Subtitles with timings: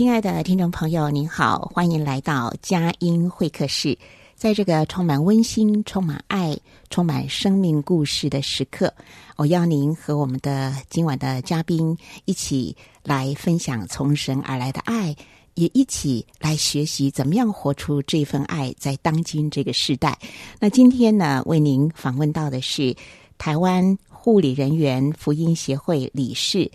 [0.00, 3.98] 亲爱的听众朋友，您好，欢迎来到佳音会客室。
[4.34, 6.56] 在这个充满温馨、充满爱、
[6.88, 8.94] 充满生命故事的时刻，
[9.36, 15.14] 我邀您和我们的今晚的嘉宾一起来分享从神而来的爱，
[15.52, 20.18] 也一起来学习怎么样活出这份爱，在当今这个时代。
[20.58, 22.96] 那今天呢，为您访问到的是
[23.36, 26.70] 台湾护理人员福音协会理事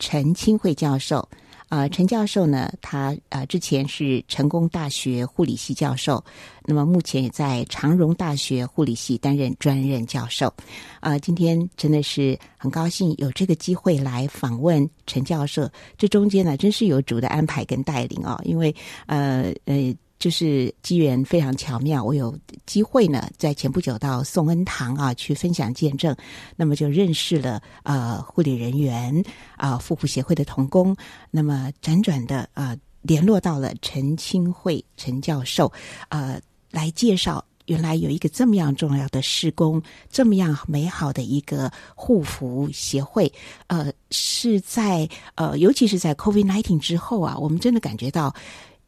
[0.00, 1.28] 陈清慧教授。
[1.74, 6.24] 啊，陈教授呢，他啊之前是成功大学护理系教授，
[6.64, 10.54] 那么目前也在长荣大学护理系担任专任教授。
[11.00, 18.72] 啊，今天真的是很高兴有这个机会来访问陈教授，这中间呢，真是有主的安排跟带领哦，因为
[19.06, 19.92] 呃呃。
[20.24, 26.16] 就是机缘非常巧妙，我有机会呢，在前不久到宋恩堂啊去分享见证，
[26.56, 29.22] 那么就认识了呃护理人员
[29.58, 30.96] 啊复护协会的同工，
[31.30, 35.70] 那么辗转的呃联络到了陈清慧陈教授，
[36.08, 36.40] 呃
[36.70, 43.30] 来介绍原来有一个这么样重要的施工，这么样美好的一个护服协会，
[43.66, 48.34] 呃是在呃尤其是在 COVID nineteen 之后啊，我们真的感觉到。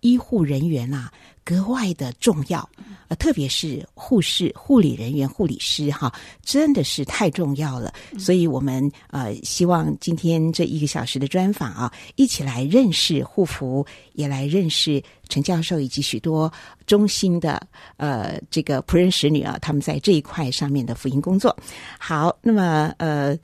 [0.06, 1.10] 医护人员啊，
[1.42, 2.68] 格外的重要，
[3.08, 6.12] 呃，特别是护士、护理人员、护理师哈，
[6.44, 7.92] 真的是太重要了。
[8.16, 16.52] 所以，我们呃，希望今天这一个小时的专访啊，一起来认识护辅，也来认识陈教授以及许多
[16.86, 17.60] 中心的
[17.96, 21.56] 呃这个仆人使女啊，他们在这一块上面的福音工作。
[21.98, 23.36] 好，那么呃。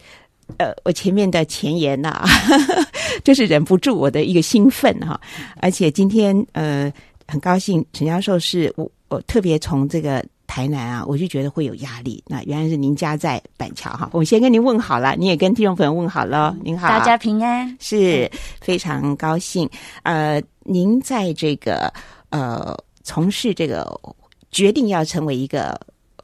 [0.59, 2.29] 呃，我前面的前言呐、啊，
[3.25, 5.21] 就是忍不住我的一个兴奋哈，
[5.61, 6.93] 而且今天呃
[7.27, 12.23] 很高兴陈教授是我我特别从这个台南啊，我就觉得会有压力。
[12.27, 18.31] 那原来是您家在板桥哈，我先跟您问好了，你也跟听众朋友问好了，您好，大家平安，是
[18.61, 19.69] 非常高兴。
[20.03, 21.93] 呃，您在这个
[22.31, 24.01] 呃从事这个
[24.51, 25.81] 决定要成为一个。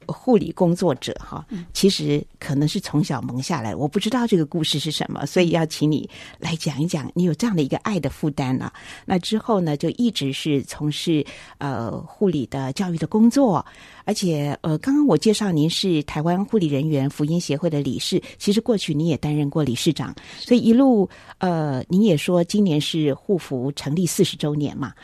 [0.09, 6.09] 护理工作者哈，其实可能是从小萌下来，我不知道这个故事是什么，所以要请你
[6.39, 8.73] 来讲一讲，你有这样的一个爱的负担啊。
[9.05, 11.25] 那之后呢，就一直是从事
[11.59, 13.65] 呃护理的教育的工作。
[14.05, 24.95] 而且，呃，刚刚我介绍您是台湾护理人员福音协会的理事，其实过去你也担任过理事长，所以一路，呃，您也说今年是护辅成立四十周年嘛，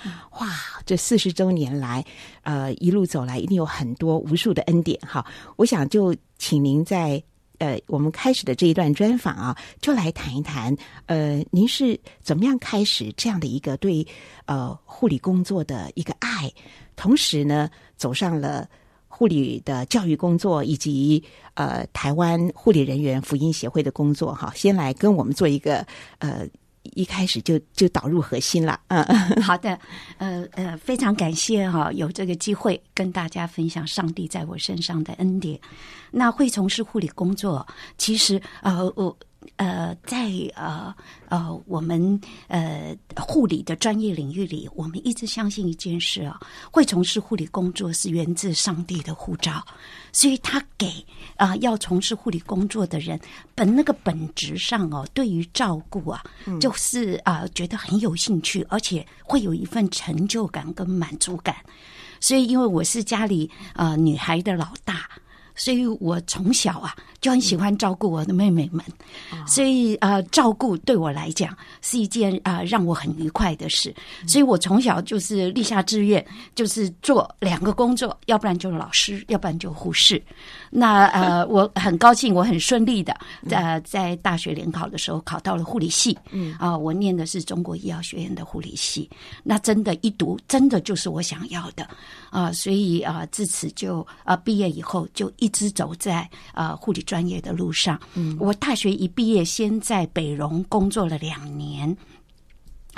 [0.41, 0.49] 哇，
[0.85, 2.05] 这四十周年来，
[2.43, 5.25] 呃，一路走来一定有很多无数的恩典哈。
[5.57, 7.23] 我想就请您在
[7.59, 14.07] 呃我们开始的这一段专访啊，就来谈一谈，呃，您是怎么样开始这样的一个对
[14.47, 16.53] 呃护理工作的一个爱，
[16.97, 18.69] 同时呢，走上了。
[19.17, 21.23] 护理的教育工作以及
[21.55, 25.87] 呃台湾护理人员福音协会的工作哈，先来跟我们做一个
[26.19, 26.45] 呃
[26.95, 29.03] 一开始就就导入核心了，嗯，
[29.43, 29.79] 好的，
[30.19, 35.59] 呃呃非常感谢哈，有这个机会跟大家分享上帝在我身上的恩典。
[36.11, 37.67] 那会从事护理工作，
[37.99, 39.17] 其实呃我。
[39.57, 40.95] 呃，在呃
[41.29, 49.65] 呃，我们呃护理的专业领域里，我们一直相信一件事啊，会从事护理工作是源自上帝的护照，
[50.13, 50.87] 所以他给
[51.37, 53.19] 啊、呃、要从事护理工作的人
[53.55, 56.23] 本那个本质上哦，对于照顾啊，
[56.61, 61.57] 就是啊、呃、觉得很有兴趣，而且会有一份成就感跟满足感。
[62.21, 65.09] 所以，因为我是家里呃女孩的老大。
[65.55, 68.85] 所以我从小啊就很喜欢照顾我的妹妹们，
[69.33, 73.95] 嗯、所以呃，照顾对我来讲是一件啊、呃、让我很愉快的事。
[74.23, 76.25] 嗯、所以我从小就是立下志愿，
[76.55, 80.23] 就是做两个工作，要不然就是老师，要不然就护士。
[80.77, 83.17] 那呃，我很高兴，我很顺利的
[83.49, 86.19] 在在大学联考的时候考到了护理系。
[86.33, 89.09] 嗯啊、呃，我念的是中国医药学院的护理系。
[89.45, 91.85] 那真的，一读真的就是我想要的
[92.29, 97.97] 啊、呃，所以啊、呃，自此就啊、呃、毕业以后就一直走在啊、呃、护理专业的路上。
[98.15, 101.97] 嗯，我大学一毕业，先在北荣工作了两年。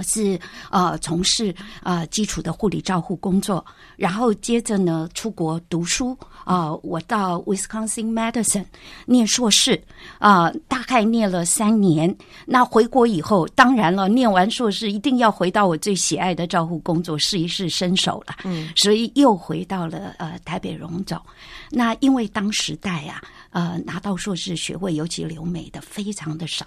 [0.00, 0.38] 是
[0.70, 3.64] 呃，从事呃基础的护理照护工作，
[3.96, 6.14] 然后接着呢出国读书
[6.46, 8.64] 啊、呃，我到 Wisconsin Madison
[9.04, 9.74] 念硕士
[10.18, 12.16] 啊、呃，大概念了三年。
[12.46, 18.36] 那回国以后，当然了，念完硕士一定要回到我最喜爱的照护工作，试一试身手了。
[18.44, 21.20] 嗯，所以又回到了呃台北荣总。
[21.70, 23.20] 那因为当时代啊。
[23.56, 26.66] 呃，拿到硕士学位，尤其留美的非常的少，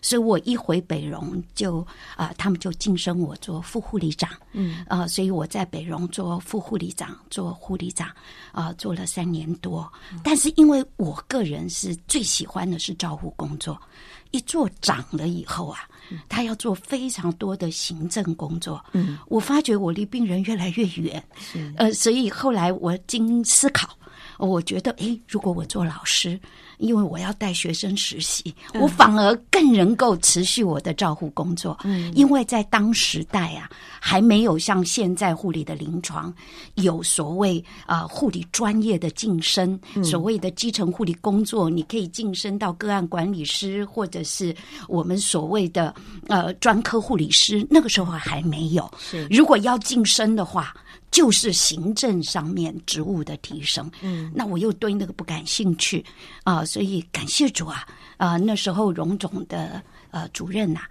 [0.00, 1.80] 所以我一回北荣就
[2.16, 8.08] 啊、呃，他们就晋升我做副护理长，嗯，啊、呃，所以我在北荣做副护理长，做护理长
[8.52, 9.86] 啊、呃，做了三年多。
[10.24, 13.78] 但是因为我个人是最喜欢的是照护工作，
[14.30, 15.80] 一做长了以后啊，
[16.26, 23.94] 他要做非常多的行政工作，嗯，我发觉我离病人越来越远，是，呃，所以后来我经思考。
[24.46, 26.38] 我觉得，诶，如果我做老师，
[26.78, 31.78] 因为我要带学生实习，我反而更能够持续我的照护工作。
[31.84, 33.68] 嗯，因为在当时代啊，
[34.00, 36.32] 还没有像现在护理的临床
[36.76, 44.54] 有所谓啊、呃、护理专业的晋升，所谓的基层护理工作，你可以晋升到个案管理师，或者是
[44.88, 45.94] 我们所谓的
[46.28, 47.66] 呃专科护理师。
[47.70, 48.90] 那个时候还没有。
[48.98, 50.74] 是，如果要晋升的话。
[51.10, 56.04] 就是行政上面职务的提升，嗯，那我又对那个不感兴趣
[56.44, 57.84] 啊、呃，所以感谢主啊，
[58.16, 60.82] 啊、呃，那时候荣总的呃主任呐、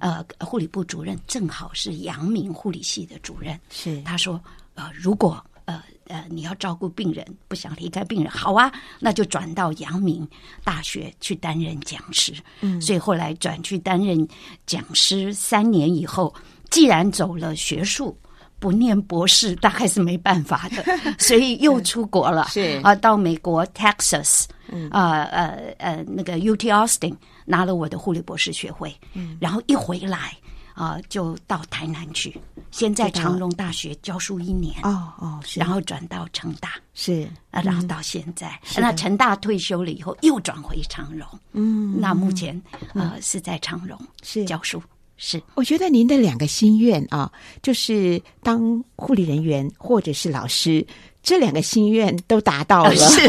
[0.00, 4.02] 啊，呃护理部主任正好是阳明护理系的主任，是。
[4.02, 4.42] 他说
[4.74, 10.28] 呃如果呃呃你要照顾病人，不想离开病人，好啊，那就转到阳明
[10.64, 14.26] 大学去担任讲师，嗯，所以后来转去担任
[14.66, 16.34] 讲师三年以后，
[16.68, 18.18] 既然走了学术。
[18.58, 20.84] 不念博士大概是没办法的，
[21.18, 22.46] 所以又出国了。
[22.48, 22.80] 是。
[22.82, 24.44] 啊，到美国 Texas，
[24.90, 27.14] 啊呃呃那个 UT Austin
[27.44, 28.94] 拿了我的护理博士学位。
[29.14, 30.36] 嗯，然后一回来
[30.74, 32.36] 啊，就到台南去，
[32.70, 34.74] 先在长荣大学教书一年。
[34.82, 37.28] 哦哦，然后转到成大，是。
[37.50, 41.26] 啊，然后到现在，那成大退休了以后，又转回长荣。
[41.52, 42.60] 嗯，那目前
[42.94, 44.44] 呃是在长荣是。
[44.44, 44.82] 教书。
[45.20, 47.30] 是，我觉得您的两个心愿啊，
[47.60, 50.86] 就是当护理人员或者是老师，
[51.24, 52.94] 这两个心愿都达到了。
[52.94, 53.28] 是，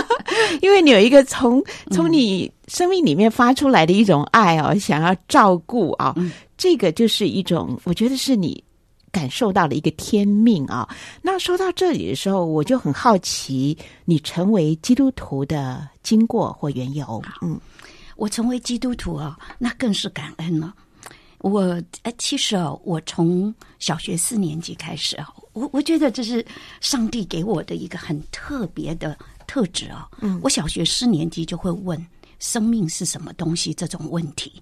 [0.62, 6.14] 因为你有一个从从你生命里面发出来的一种爱哦，想要照顾啊，
[6.56, 8.64] 这个就是一种，我觉得是你
[9.12, 10.88] 感受到了一个天命啊。
[11.20, 17.22] 那说到这里的时候，我就很好奇，你成为基督徒的经过或缘由。
[17.42, 17.60] 嗯，
[18.16, 20.72] 我成为基督徒啊，那更是感恩了。
[21.46, 26.44] 我哎，其实哦，我从小学四年级开始啊，我我觉得这是
[26.80, 29.16] 上帝给我的一个很特别的
[29.46, 30.08] 特质啊。
[30.20, 32.04] 嗯，我小学四年级就会问
[32.40, 34.60] 生命是什么东西这种问题。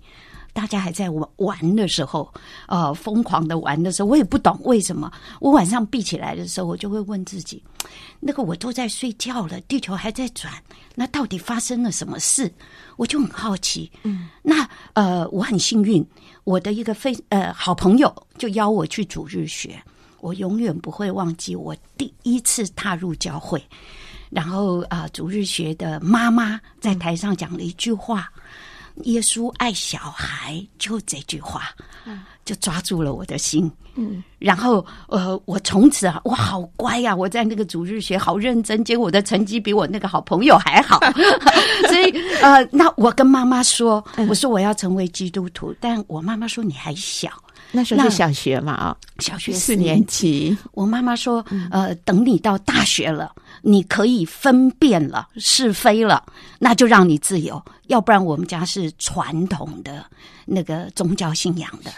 [0.53, 2.33] 大家还在玩玩的时候，
[2.69, 5.11] 呃，疯狂的玩的时候，我也不懂为什么。
[5.41, 7.61] 我晚上闭起来的时候，我就会问自己：
[8.21, 10.53] 那个我都在睡觉了，地球还在转，
[10.95, 12.53] 那到底发生了什么事？
[12.97, 13.91] 我就很好奇。
[14.05, 16.07] 嗯，那呃，我很幸运，
[16.45, 19.83] 我的一个非呃好朋友就邀我去主日学，
[20.21, 23.63] 我永远不会忘记我第一次踏入教会，
[24.31, 28.31] 然后啊、主日学的妈妈在台上讲了一句话。
[29.03, 31.71] 耶稣爱小孩，就这句话，
[32.45, 33.71] 就抓住了我的心。
[33.97, 40.99] 嗯，然后呃，我从此啊，我好乖呀，我在那个主日学好认真，结果我的成绩比我那个好朋友还好。
[41.89, 47.29] 所以呃，那我跟妈妈说，我说我要成为基督徒，但我妈妈说你还小。
[47.71, 50.57] 那时候是小学嘛啊，小学四年级。
[50.73, 53.33] 我妈妈说，呃，等你到大学了，
[53.67, 56.23] 你可以分辨了是非了，
[56.59, 57.61] 那就让你自由。
[57.87, 60.05] 要不然，我们家是传统的
[60.45, 61.91] 那个宗教信仰的，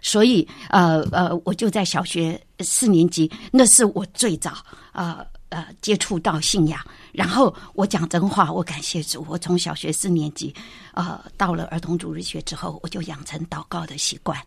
[0.00, 4.58] 所以呃呃，我就在小学四年级，那是我最早
[4.92, 6.80] 呃呃接触到信仰。
[7.12, 9.24] 然后我讲真话，我感谢主。
[9.28, 10.54] 我从小学四年级，
[10.94, 14.38] 呃，到了儿童主日学之后，我就养成祷告的习惯。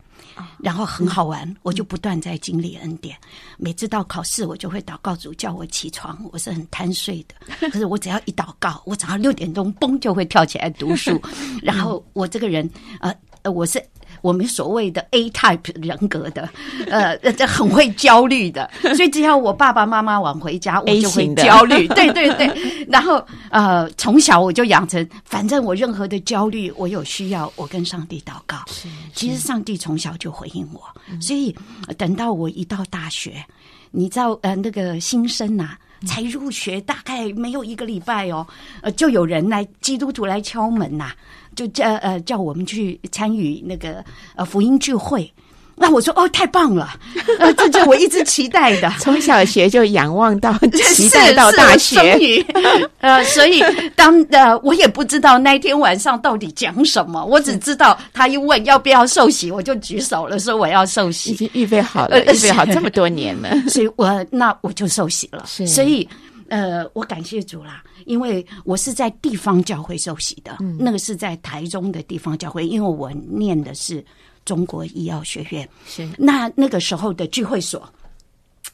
[0.60, 3.18] 然后很好玩，我就不断在经历恩典。
[3.58, 6.18] 每次到考试，我就会祷告主叫我起床。
[6.32, 7.36] 我是很贪睡的，
[7.70, 11.20] 可是我只要一祷告，我早上六点钟嘣就会跳起来读书。
[11.62, 13.84] 然后我这个人，呃，我是。
[14.21, 16.47] 我们所谓的 A type 人格的，
[16.89, 21.87] 呃， 这很会焦虑的， 所以只要我爸爸妈妈晚回家，我就会焦虑。
[21.95, 28.57] 对对对，然后呃，从小我就养成，反正我任何的焦虑，我有需要，我跟上帝祷告。
[28.67, 30.81] 是，其实上帝从小就回应我，
[31.19, 31.55] 所以
[31.97, 33.43] 等到我一到大学，
[33.91, 38.45] 你知道，呃，那个新生呐、啊，才入学大概没有一个礼拜哦，
[38.81, 41.15] 呃，就有人来基督徒来敲门呐、啊。
[41.55, 44.03] 就叫呃叫我们去参与那个
[44.36, 45.31] 呃福音聚会，
[45.75, 46.93] 那我说哦太棒了，
[47.39, 50.53] 呃这就我一直期待的， 从小学就仰望到
[50.93, 52.43] 期待到大学，
[53.00, 53.63] 呃所以
[53.96, 65.65] 当呃我也不知道那天晚上到底讲什么，我只知道他一问要不要受洗，我就举手了，说我要受洗，已经预备好了，预备好这么多年了，所以我那我就受洗了，是。
[65.65, 66.08] 所以
[66.51, 67.81] 呃我感谢主啦。
[68.05, 74.03] 因为我是在地方教会受洗的，嗯、那个是在台中的地方教会，因为我念的是
[74.43, 76.10] 中国医药学院，是。
[76.17, 77.88] 那那个时候的聚会所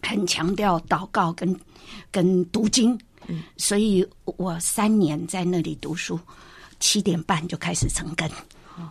[0.01, 1.55] 很强调祷告跟
[2.09, 6.19] 跟读经，嗯，所以我三年在那里读书，
[6.79, 8.29] 七点半就开始成根，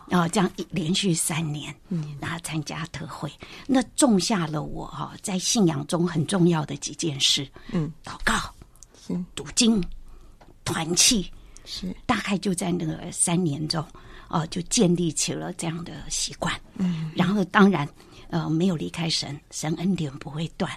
[0.09, 3.31] 然后这样一连续三年，嗯，然后参加特会，
[3.67, 8.35] 那种下了我哈在信仰中很重要的几件事，嗯，祷告，
[9.07, 9.83] 是读经。
[10.65, 11.31] 团契
[11.65, 13.81] 是大概就在那个三年中，
[14.29, 16.53] 哦、呃，就建立起了这样的习惯。
[16.75, 17.89] 嗯，然后当然，
[18.31, 20.69] 呃，没有离开神，神恩典不会断。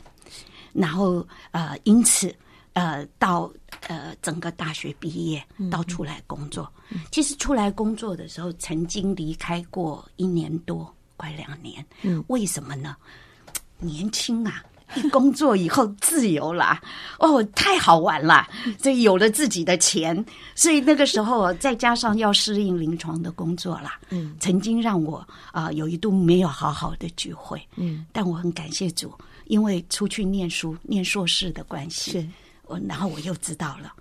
[0.72, 2.32] 然后，呃，因此，
[2.74, 3.52] 呃，到
[3.88, 11.84] 呃整个大学毕业，到出来工作，嗯、其实出来工作的时候，曾经离开过一年多，快两年。
[12.04, 12.96] 嗯，为什么呢？
[13.82, 14.64] 年轻啊。
[14.96, 16.80] 一工作以后自由了，
[17.20, 18.48] 哦，太好玩了！
[18.82, 25.18] 所以有了自己的钱，所以那个时候再加上要适应临床的工作啦，嗯，曾经让我
[25.52, 29.14] 啊、呃、有一度没有好好的聚会，嗯，但我很感谢主，
[29.46, 32.28] 因为出去念书念硕士的关系，是，
[32.64, 33.94] 我然后我又知道了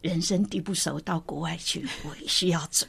[0.00, 2.86] 人生地不熟，到国外去我需要走。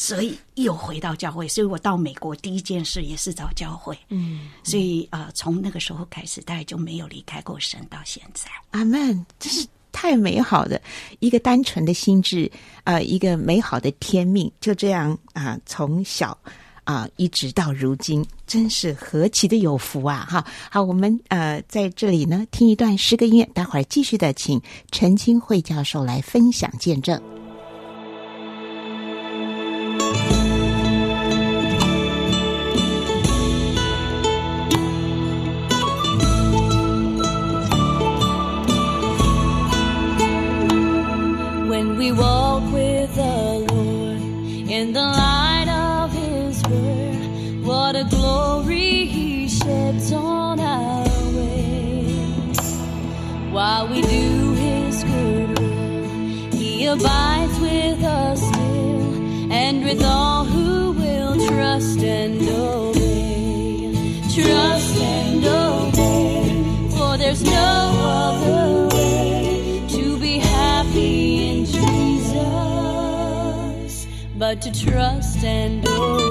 [0.00, 3.98] 所以又回到教会，所以我到美国第一件事也是找教会。
[4.10, 8.48] 嗯，嗯，所以呃，从那个时候开始，大概就没有离开过神，到现在。
[8.70, 10.80] 阿门，这是太美好的
[11.18, 12.48] 一个单纯的心智，
[12.84, 16.30] 呃，一个美好的天命，就这样啊、呃，从小
[16.84, 20.24] 啊、呃、一直到如今，真是何其的有福啊！
[20.30, 24.62] 哈，好，我们呃在这里呢听一段诗歌音乐，待会儿继续的请
[24.92, 27.20] 陈清慧教授来分享见证。
[53.58, 56.50] while we do his good will.
[56.52, 63.90] He abides with us still and with all who will trust and obey.
[64.32, 67.72] Trust and obey, for there's no
[68.22, 72.46] other way to be happy in Jesus
[74.36, 76.27] but to trust and obey.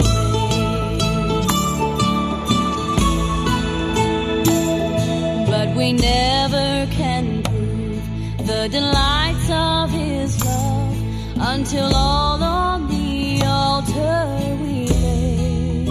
[8.70, 10.98] the delights of his love
[11.40, 15.86] until all on the altar we lay.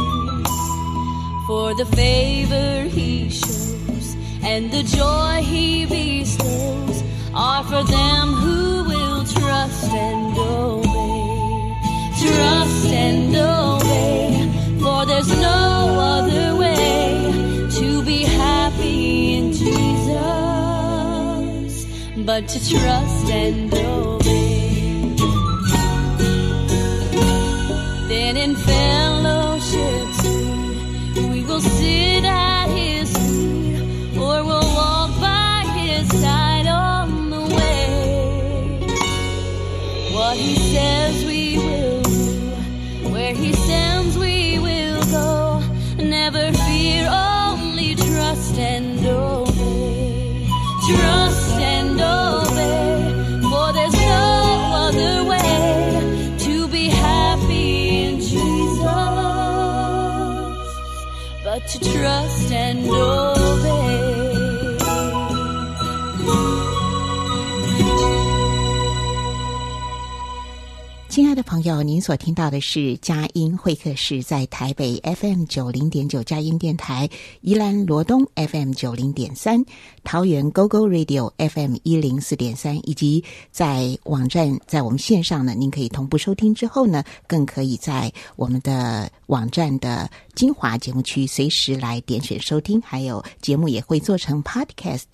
[1.46, 7.02] For the favor he shows and the joy he bestows
[7.34, 10.75] are for them who will trust and obey.
[22.40, 25.16] but to trust and obey.
[28.08, 28.54] Then in
[62.96, 63.35] Señor.
[71.56, 77.08] 朋友，您所听到的是佳音会客室，在台北 FM 九零点九佳音电台，
[77.40, 79.64] 宜兰罗东 FM 九零点三，
[80.04, 95.04] 桃园 GoGo Radio FM 一零四点三，以及在网站在我们线上呢，您可以同步收听之后呢，更可以在我们的网站的精华节目区随时来点选收听，还有节目也会做成 Podcast，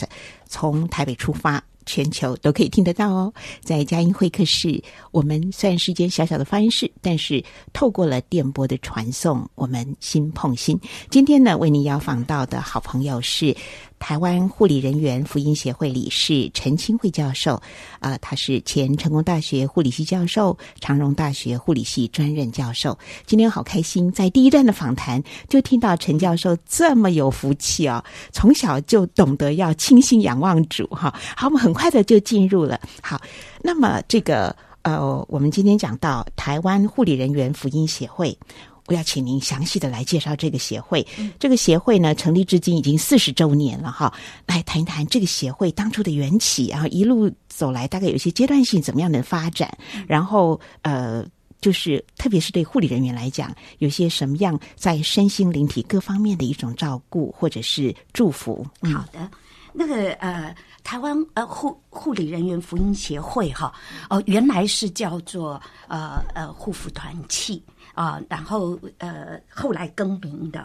[0.48, 1.62] 从台北出发。
[1.86, 10.78] 全球都可以听得到哦，在佳音会客室，我们虽然是间小小的发音室，但是透过了电波的传送，我们心碰心。
[11.10, 13.56] 今天呢，为您邀访到的好朋友是。
[14.02, 17.54] 台湾护理人员福音协会理事陈清慧教授，
[18.00, 22.98] 啊、呃，他是前成功大学护理系教授，长荣大学护理系专任教授。
[23.26, 31.14] 今天好开心，在第一段的访谈就听到陈教授这么有福气哦，从小就懂得要倾心仰望主哈。
[31.36, 32.80] 好，我们很快的就进入了。
[33.00, 33.22] 好，
[33.62, 38.36] 那么这个呃，我们今天讲到台湾护理人员福音协会。
[38.86, 41.06] 我要请您详细的来介绍这个协会。
[41.18, 44.12] 嗯、这个协会呢，成立至今已经四十周年了哈。
[44.46, 49.76] 来谈一谈这个协会当初的缘起，然后一路走来，大概有一些阶段性怎么样的发展。
[49.94, 51.24] 嗯、然后呃，
[51.60, 58.66] 就是特别是对护理人员来讲，有些什么样在身心灵体各方面的一种照顾或者是祝福。
[58.80, 59.30] 嗯、好的，
[59.72, 63.72] 那个呃，台湾呃护护理人员福音协会哈，
[64.10, 67.62] 哦、呃，原来是叫做呃呃护福团契。
[67.94, 70.64] 啊、呃，然后呃，后来更名的，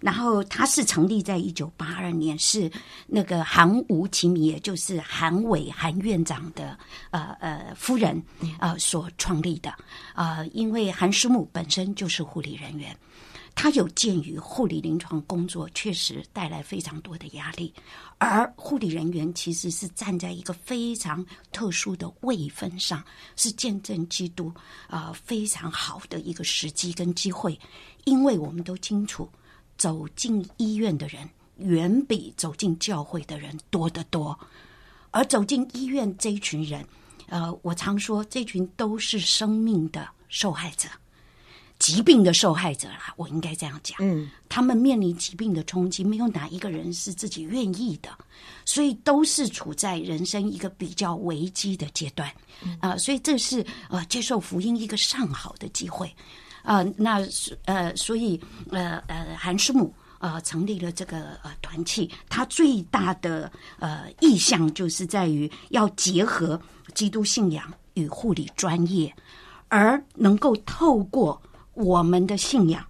[0.00, 2.70] 然后它是成立在一九八二年，是
[3.06, 6.78] 那个韩吴其名，也就是韩伟韩院长的
[7.10, 8.22] 呃呃夫人
[8.58, 9.70] 呃所创立的。
[10.14, 12.96] 啊、呃，因为韩师母本身就是护理人员。
[13.60, 17.74] 它有鉴于护理临床工作确实带来非常多的压力，
[18.16, 24.46] 而护理人员其实是站在一个非常特殊的位分上，是见证基督
[24.86, 27.58] 啊、呃、非常好的一个时机跟机会。
[28.04, 29.28] 因为我们都清楚，
[29.76, 34.38] 走进医院的人远比走进教会的人多得多，
[35.10, 36.86] 而走进医院这一群人，
[37.26, 40.88] 呃，我常说这群都是生命的受害者。
[41.88, 43.96] 疾病的受害者啦，我应该这样讲。
[43.98, 48.10] 嗯，他们面临疾病的冲击，没有哪一个人是自己愿意的，
[48.66, 52.28] 所以都是处在人生一个比较危机的阶段。
[52.80, 56.06] 啊、呃，所以这是呃接受福音一个上好的机会。
[56.62, 57.26] 啊、呃，那
[57.64, 58.38] 呃，所以
[58.70, 66.60] 呃呃，韩师母呃成立了这个呃团契，他最大的呃意向就是在于要结合
[66.94, 69.10] 基督信仰与护理专业，
[69.68, 71.40] 而能够透过。
[71.78, 72.84] 我们的信仰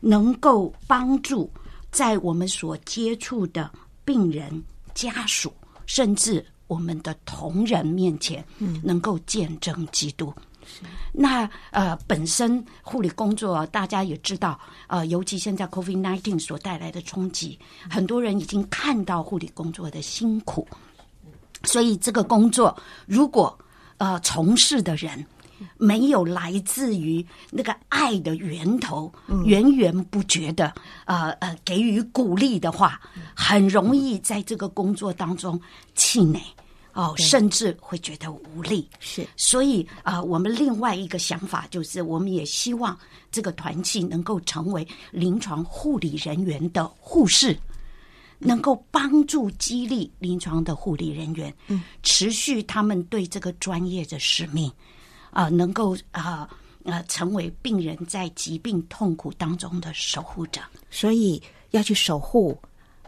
[0.00, 1.48] 能够帮助
[1.92, 3.70] 在我们所接触的
[4.04, 4.62] 病人
[4.94, 5.52] 家属，
[5.86, 8.44] 甚至我们的同仁面前，
[8.82, 10.34] 能够见证基督。
[10.80, 17.56] 嗯、那呃，本身护理工作大家也知道，呃，尤其现在 Covid nineteen 所带来的冲击，
[17.88, 20.66] 很多人已经看到护理工作的辛苦，
[21.62, 22.76] 所以这个工作
[23.06, 23.56] 如果
[23.98, 25.24] 呃从事的人。
[25.76, 29.12] 没有来自于那个爱的源头，
[29.44, 30.72] 源源不绝的，
[31.04, 33.00] 呃呃，给予鼓励的话，
[33.34, 35.60] 很容易在这个工作当中
[35.94, 36.40] 气馁
[36.92, 38.88] 哦，甚至会觉得无力。
[39.00, 42.96] 是，所以啊、呃，我们另外一个想法就是，我们也希望
[43.30, 47.56] 这个团契能够成为临床护理人员的护士，
[48.38, 54.70] 能够帮助激励临床的护理人员，嗯，持续他们对这个专业的使命。
[55.32, 56.48] 啊、呃，能够啊
[56.84, 61.40] 呃，成为病人在疾病痛苦当中的守护者，所以
[61.70, 62.58] 要去守护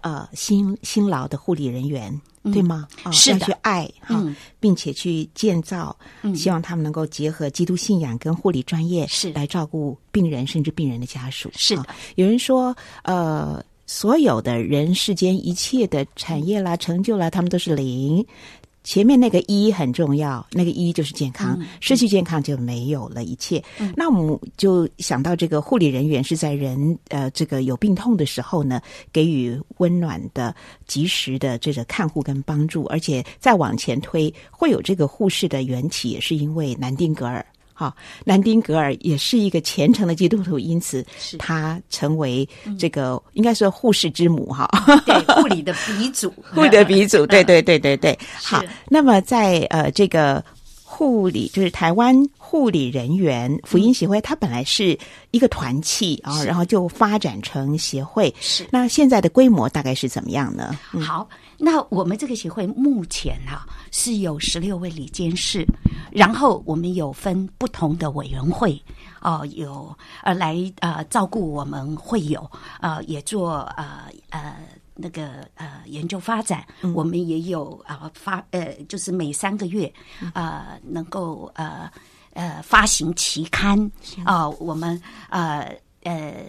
[0.00, 2.08] 呃辛辛劳的护理人员，
[2.44, 2.86] 嗯、对吗？
[3.04, 11.50] 哦、是的，要去爱哈，嗯、并且去建造，嗯、希望他们能够结合基督信仰跟护理专业，是来照顾病人，甚至病人的家属。
[11.56, 18.24] 是的、哦，有人说，呃，所有的人世间一切的产业啦、成就啦，他们都是零。
[18.84, 23.60] 前面那个一很重要，那个一就是健康，嗯、失去健康就没有了一切。
[23.80, 30.54] 嗯、那我们就想到这个护理人员是在人呃这个有病痛的时候呢，给予温暖的、
[30.86, 37.44] 及时的这个看护跟帮助，而且再往前推，会有这个护士的缘起，也是因为南丁格尔。
[37.76, 41.04] 好，南丁格尔也是一个虔诚的基督徒，因此
[41.38, 44.70] 他成为这个、嗯、应该说护士之母哈。
[45.04, 48.16] 对， 护理的鼻祖，护理的鼻祖，对对对对对。
[48.32, 50.42] 好，那么在呃这个
[50.96, 54.96] 护理，就是台湾护理人员福音协会，它本来是
[55.32, 58.32] 一个团契啊，然后就发展成协会。
[58.40, 60.78] 是，那现在的规模大概是怎么样呢？
[60.92, 61.28] 嗯、好，
[61.58, 65.66] 那我们这个协会目前啊是有十六位理监事，
[66.12, 68.80] 然后我们有分不同的委员会
[69.20, 72.48] 哦、呃，有呃来呃照顾我们会有
[72.80, 74.54] 呃也做呃呃。
[74.94, 79.92] 那个呃，研究发展，嗯、我们也有啊、呃、发呃，就是每三个月
[80.34, 81.90] 呃，能够呃
[82.32, 83.78] 呃发行期刊。
[84.24, 84.50] 啊、呃。
[84.60, 86.46] 我们呃呃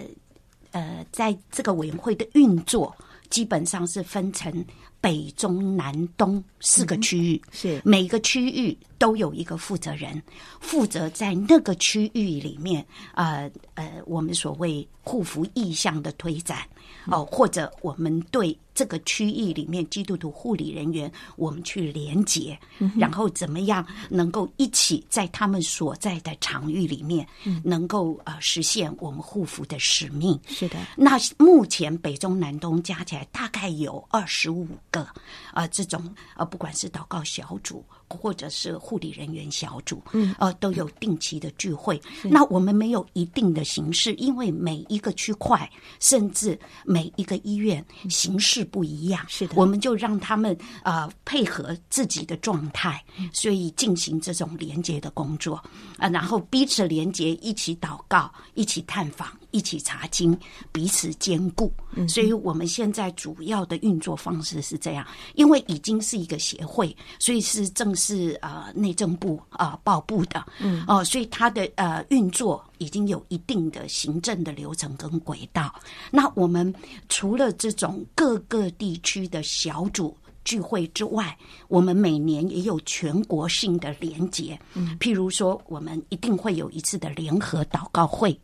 [0.71, 2.95] 呃，在这个委员会的运作，
[3.29, 4.63] 基本上是分成
[5.01, 7.81] 北中南东四个区域，嗯、是。
[7.83, 10.21] 每个区域都有一个负责人，
[10.59, 16.59] 负责在那个区域里面呃呃，我们所谓护肤意向的推展。
[17.07, 22.57] 哦，或者我们对这个区域里面基督徒护理人员，我们去连结，
[22.97, 27.25] 然后怎么样能够一起在他们所在的场域里面，
[27.63, 30.39] 能够呃实现我们护肤的使命。
[30.47, 35.13] 是的，那目前北中南东加起来大概有二十五个啊、
[35.53, 37.83] 呃，这种呃，不管是祷告小组。
[38.09, 42.01] 或者是护理人员小组，嗯，呃，都有定期的聚会。
[42.23, 49.25] 那我们没有一定的形式，因为每一个区块，甚至每一个医院形式不一样。
[49.27, 55.55] 是的，我们就让他们呃配合自己的状态，所以进行这种连接的工作
[55.97, 60.37] 啊，然后彼此连接，一起祷告，一起探访，一起查经，
[60.71, 61.73] 彼此兼顾。
[62.07, 67.95] 所以我们现在主要的运作方式是这样，因为已经是一个协会，所以是正。
[67.95, 75.73] 是呃内政部啊报部的，嗯哦、呃，所以它的呃运作已经有一定的行政的流程跟轨道。
[76.11, 76.71] 那我们
[77.07, 81.35] 除了这种各个地区的小组聚会之外，
[81.67, 84.59] 我们每年也有全国性的联结。
[84.75, 88.37] 嗯，譬如说，我们一定会有一次的联合祷告会，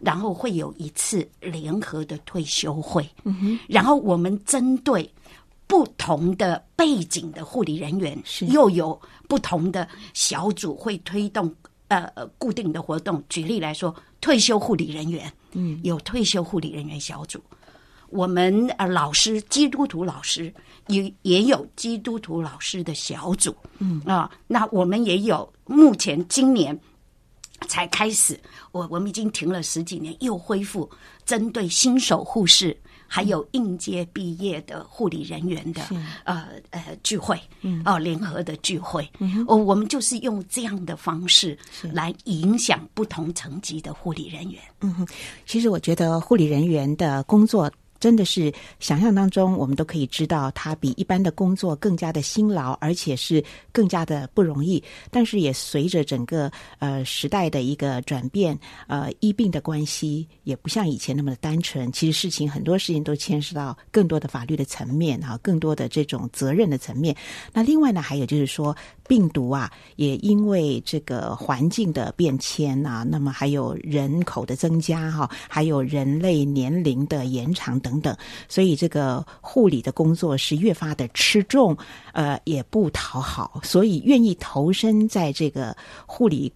[0.00, 3.08] 然后会有一次联合的退休会。
[3.24, 5.10] 嗯，然后我们针对。
[5.68, 11.52] 不同的背景的护理人员，是又有不同的小组会推动
[11.88, 12.08] 呃
[12.38, 13.20] 固定的活动。
[13.28, 17.42] 举例来说，退休护理人员，嗯，有退休护理人员小组。
[18.10, 20.54] 我们呃老师，基督徒老师
[20.86, 25.52] 也也有基督徒老师的小组，嗯啊，那我们也有。
[25.64, 26.78] 目前今年
[27.68, 28.38] 才开始，
[28.72, 30.88] 我我们已经停了十几年，又恢复
[31.24, 32.76] 针对新手护士。
[33.08, 35.80] 还有应届毕业的护理人员的
[36.24, 37.40] 呃呃聚会，
[37.84, 39.08] 哦联合的聚会，
[39.46, 41.56] 哦我们就是用这样的方式
[41.92, 44.60] 来影响不同层级的护理人员。
[44.80, 45.06] 嗯哼，
[45.46, 47.70] 其实我觉得护理人员的工作。
[47.98, 54.82] 真的是想象当中，我们都可以知道，他比一般的工作更加的辛劳，而且是更加的不容易。
[55.10, 61.90] 但是也随着整个呃时代的一个转变，呃医病的关系也不像以前那么的单纯。
[61.92, 67.16] 其实事情很多事情都牵涉到更多的法律的层面啊，更多的这种责任的层面。
[67.52, 68.76] 那另外呢，还有就是说。
[69.08, 78.16] 病毒啊，也因为这个环境的变迁啊，那么还有人口的增加哈，还有人类年龄的延长等等，
[78.48, 81.76] 所以这个护理的工作是越发的吃重，
[82.12, 86.52] 呃，也不讨好，所以愿意投身在这个护理。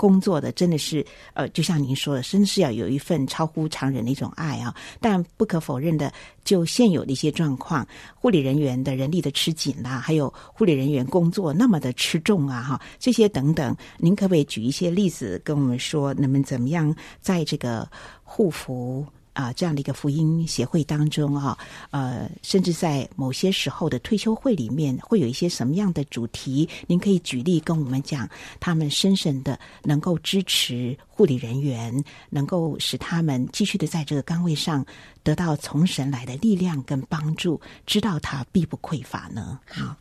[0.00, 1.04] 工作的真的是，
[1.34, 4.74] 呃，就像您说的，真的是要有一份超乎常人的一种爱啊。
[4.98, 6.10] 但不可否认的，
[6.42, 17.86] 就现有的一些状况，护理人员的人力的吃紧啦，还有护理人员工作那么的吃重啊，哈，这些等等，您可不可以举一些例子跟我们说，能不能怎么样在这个
[18.24, 19.04] 护福？
[19.40, 21.56] 啊，这样的一个福音协会当中啊，
[21.90, 26.68] 呃，甚至在某些时候的退休会里面，会有一些什么样的主题？
[26.86, 28.28] 您可以举例跟我们讲，
[28.60, 34.84] 他们深深的能够支持护理人员，能够使他们继续的在这个岗位上
[35.22, 39.58] 得到从神来的力量跟帮助，知道他必不匮乏呢？
[39.66, 39.96] 好，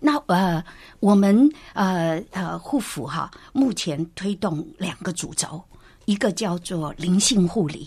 [0.00, 0.64] 那呃，
[0.98, 5.62] 我们呃呃护福哈，目前推动两个主轴，
[6.06, 7.86] 一个叫做灵性护理。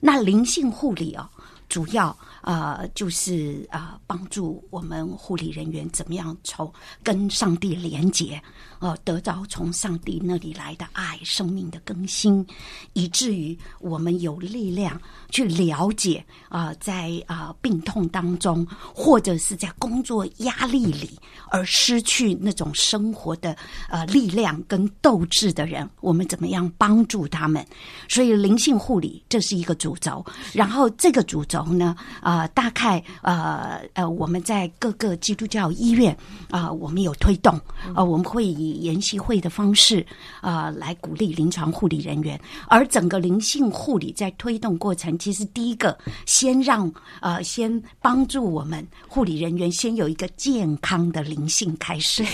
[0.00, 1.28] 那灵性护理啊，
[1.68, 2.16] 主要
[2.50, 8.42] 呃就是呃帮助我们护理人员怎么样从跟上帝连结。
[8.80, 12.46] 呃，得着从上帝那里来的爱、生命的更新，
[12.94, 21.10] 以至于我们有力量去了解啊、在啊、病痛当中，或者是在工作压力里
[21.50, 23.54] 而失去那种生活的
[23.90, 27.62] 呃力量跟斗志的人，我们怎么样帮助他们？
[28.08, 36.16] 所以灵性护理这是一个主轴，然后这个主轴呢，啊、呃，大概呃呃，我们在各个基督教医院
[36.50, 40.04] 啊、呃，我们有推动，啊、呃，我们会以研习会的方式
[40.40, 42.40] 啊、呃，来鼓励临床护理人员。
[42.68, 52.24] 而整个灵性护理在推动过程，其实第一个先让呃，先帮助我们护理人员先有一个健康的灵性开始。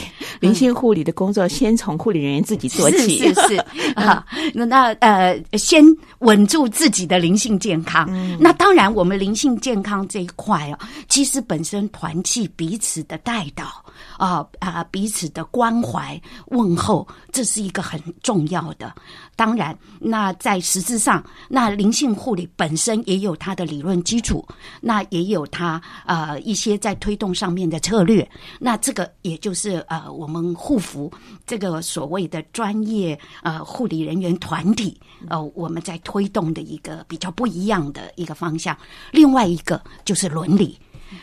[0.40, 3.56] 灵性护理的工作先从护理人员自己做起，是是是
[3.94, 5.84] 啊，那那呃，先
[6.20, 8.06] 稳住自己的灵性健康。
[8.10, 13.84] 嗯、那当然，我们灵性健康康这一块啊，其实本身团契彼此的带导
[14.18, 18.92] 啊啊，彼此的关怀问候，这是一个很重要的。
[19.36, 24.44] 当然，那在实质上，那灵性护理本身也有它的理论基础，
[24.80, 28.28] 那也有它呃一些在推动上面的策略。
[28.58, 31.12] 那这个也就是呃我们护服
[31.46, 38.76] 这个所谓的专业呃护理人员团体呃我们在推动的一个比较不一样的一个方向。
[39.12, 40.78] 另外一个就是伦理，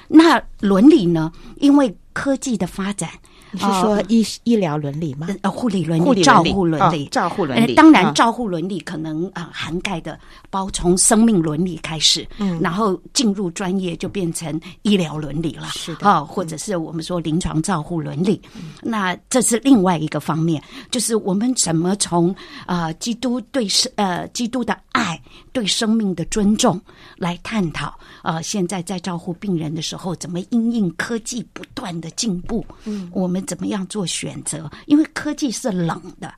[0.07, 3.09] 那伦理呢，因为科技的发展。
[3.55, 5.27] 你是说医医疗伦理吗？
[5.43, 7.75] 呃，护理伦理、照护伦理、照护伦理。
[7.75, 18.41] 当然，照护伦理可能啊涵盖的包从生命伦理开始，嗯，然后进入专业就变成医疗伦理了，是的，啊，或者是我们说临床照护伦理。
[18.81, 22.35] 那这是另外一个方面，就是我们怎么从
[22.65, 25.21] 啊基督对生呃基督的爱、
[25.51, 26.81] 对生命的尊重
[27.17, 27.93] 来探讨
[28.23, 33.43] 啊，现在在照顾病人的时候，怎么因应科技不断的进步，嗯，我们。
[33.45, 34.71] 怎么样做选择？
[34.85, 36.33] 因为科技是冷的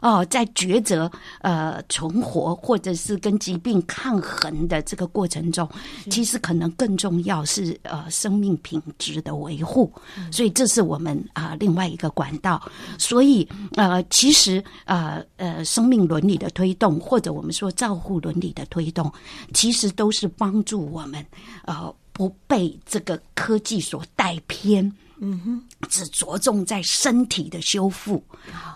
[0.00, 1.10] 哦，在抉择
[1.40, 5.68] 呃存活或者是跟疾病抗衡的这个过程中，
[6.10, 9.92] 其实可能更重要是呃生命品质的维护。
[10.32, 12.60] 所以这是我们啊、呃、另外一个管道。
[12.98, 19.12] 所以呃，其实呃呃生命伦理的推动，或者我们说照护伦理的推动，
[19.52, 21.24] 其实都是帮助我们
[21.64, 24.90] 呃不被这个科技所带偏。
[25.22, 28.22] 嗯哼，只着重在身体的修复，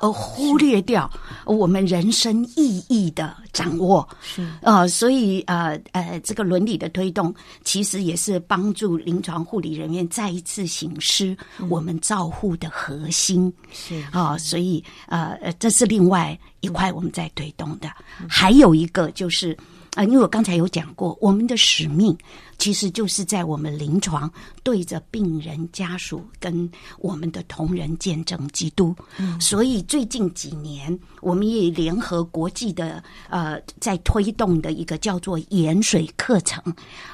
[0.01, 1.11] 而忽略掉
[1.47, 4.07] 我们人生意义的掌握。
[4.23, 11.35] 是呃，所以呃呃，这个伦理的推动，其实也是帮助临床护理人员再一次醒思
[11.71, 13.51] 我们照护的核心。
[13.73, 17.89] 是啊、呃，所以呃呃，这是另外一块我们在推动的。
[18.21, 19.57] 嗯、还有一个就是
[19.95, 22.17] 啊、呃，因为我刚才有讲过，我们的使命。
[22.57, 36.63] 其实就是在我们临床对着病人家属跟我们的同仁见证基督，嗯，所以最近几年我们也联合国际的呃在推动的一个叫做盐水课程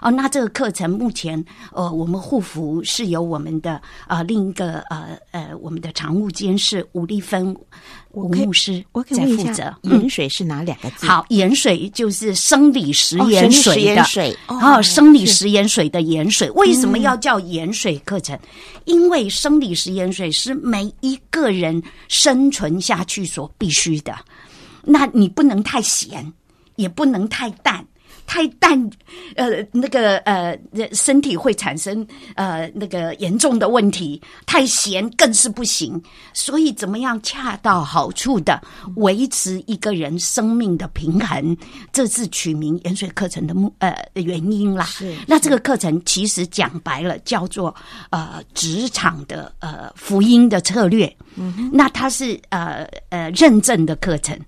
[0.02, 3.72] 哦，那这个课程目前呃我们护服是由我们的
[4.06, 7.56] 啊、呃、另一个呃呃我们的常务监事吴丽芬
[8.12, 9.74] 吴牧师在负责。
[9.82, 11.06] 盐水是哪两个字？
[11.06, 15.26] 好，盐水就是生理食盐水的水，哦，生理。
[15.26, 18.36] 食盐水的盐水为什么要叫盐水课程？
[18.36, 18.48] 嗯、
[18.84, 24.12] 因为生理食盐水是每一个人生存下去所必须的，
[24.82, 26.32] 那你不能太咸，
[26.74, 27.86] 也不能太淡。
[28.30, 28.88] 太淡，
[29.34, 30.56] 呃，那个呃，
[30.92, 34.22] 身体会产生呃那个严重的问题。
[34.46, 36.00] 太咸更是不行。
[36.32, 38.62] 所以，怎么样恰到好处的
[38.94, 41.56] 维持一个人生命的平衡，
[41.92, 44.84] 这是取名盐水课程的目呃原因啦。
[44.84, 45.12] 是。
[45.26, 47.74] 那这个课程其实讲白了叫做
[48.10, 51.12] 呃职场的呃福音的策略。
[51.34, 51.70] 嗯哼。
[51.72, 54.38] 那它是呃呃认证的课程。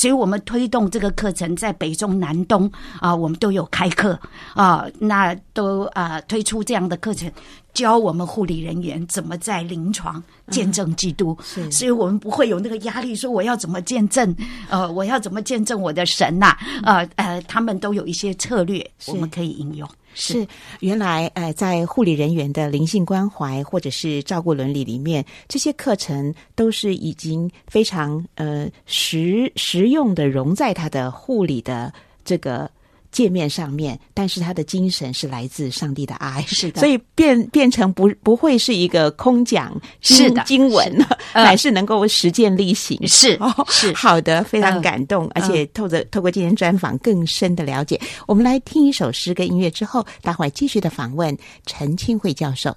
[0.00, 4.18] 所以我们推动这个课程，在北中南东啊，我们都有开课
[4.54, 7.30] 啊，那都啊推出这样的课程，
[7.74, 11.36] 教我们护理人员怎么在临床见证基督。
[11.58, 14.34] 嗯、所以我们不会有那个压力，说我要怎么见证，
[14.70, 17.04] 呃，我要怎么见证我的神呐、啊？
[17.04, 19.86] 呃呃，他们都有一些策略，我们可以应用。
[20.14, 20.46] 是，
[20.80, 31.92] 原来呃，在护理人员的灵性关怀或者是照顾伦理里面，这些课程都是已经非常呃实实用的融在他的护理的
[32.24, 32.70] 这个。
[33.10, 42.98] 界面上面，但是他的精神是来自上帝的爱，是的，所以变变成不不会是一个空讲是的经文，是 乃是能够实践力行。
[43.06, 43.92] 是是。
[43.94, 47.96] 好的，非常感动，呃、而且透着透过今天专访更深的了解。
[47.96, 52.74] 呃、我们来听一首诗跟音乐之后，待会儿继续的访问陈清慧教授。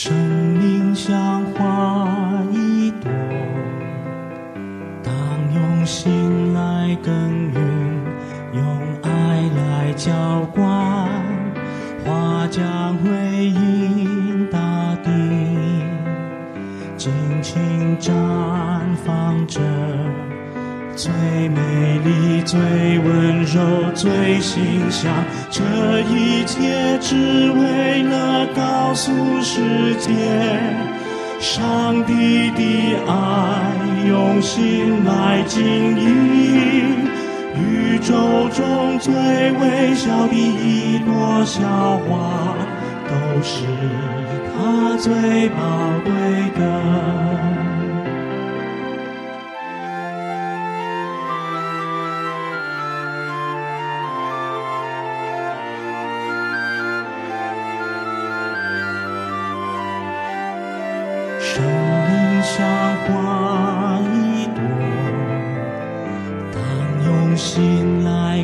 [0.00, 2.08] 生命像花
[2.52, 3.10] 一朵，
[5.02, 5.12] 当
[5.52, 7.12] 用心来耕
[7.52, 7.60] 耘，
[8.52, 8.64] 用
[9.02, 9.10] 爱
[9.56, 10.12] 来浇
[10.54, 10.64] 灌，
[12.04, 13.08] 花将回
[13.48, 14.58] 应大
[15.02, 15.10] 地，
[16.96, 18.12] 尽情绽
[19.04, 19.60] 放着。
[20.98, 21.12] 最
[21.48, 22.58] 美丽、最
[22.98, 25.14] 温柔、最馨香。
[25.48, 25.62] 这
[26.00, 27.14] 一切只
[27.52, 30.10] 为了告诉世界，
[31.38, 33.72] 上帝的爱
[34.08, 37.06] 用心来经营。
[37.54, 41.60] 宇宙中最微小的一朵小
[42.08, 42.56] 花，
[43.06, 43.62] 都是
[44.50, 45.56] 他最宝
[46.04, 46.10] 贵
[46.60, 47.47] 的。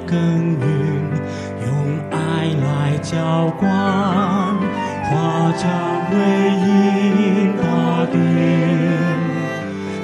[0.07, 0.17] 耕
[0.59, 0.65] 耘，
[1.67, 1.69] 用
[2.11, 2.15] 爱
[2.63, 2.65] 来
[2.99, 3.63] 浇灌。
[5.07, 5.13] 花
[5.57, 5.63] 将
[6.09, 6.13] 回
[6.65, 7.63] 应大
[8.11, 8.15] 地，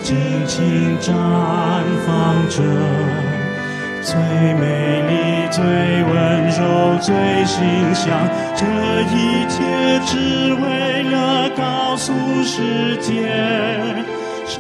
[0.03, 0.09] 尽
[0.47, 1.07] 情绽
[2.07, 2.09] 放
[2.49, 2.57] 着
[4.03, 4.15] 最
[4.55, 4.63] 美
[5.09, 5.13] 丽、
[5.51, 6.13] 最温
[6.51, 6.61] 柔、
[7.01, 7.09] 最
[7.45, 7.59] 馨
[7.95, 8.07] 香。
[8.55, 8.63] 这
[9.11, 9.59] 一切
[10.05, 12.13] 只为了告诉
[12.45, 13.33] 世界，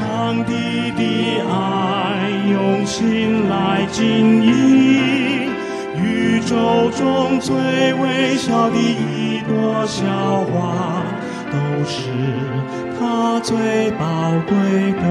[0.00, 1.02] 上帝的
[1.46, 5.50] 爱用心来经营。
[6.02, 7.54] 宇宙中最
[7.94, 10.06] 微小的一朵小
[10.46, 11.04] 花，
[11.52, 12.08] 都是
[12.98, 14.54] 他最宝贵
[14.92, 15.04] 的。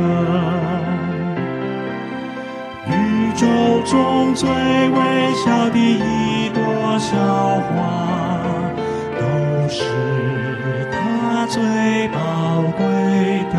[2.87, 2.91] 宇
[3.35, 3.45] 宙
[3.85, 4.97] 中最微
[5.35, 7.15] 小的一朵小
[7.69, 7.77] 花，
[9.19, 9.21] 都
[9.69, 9.83] 是
[10.91, 11.61] 他最
[12.07, 12.17] 宝
[12.75, 12.83] 贵
[13.53, 13.58] 的。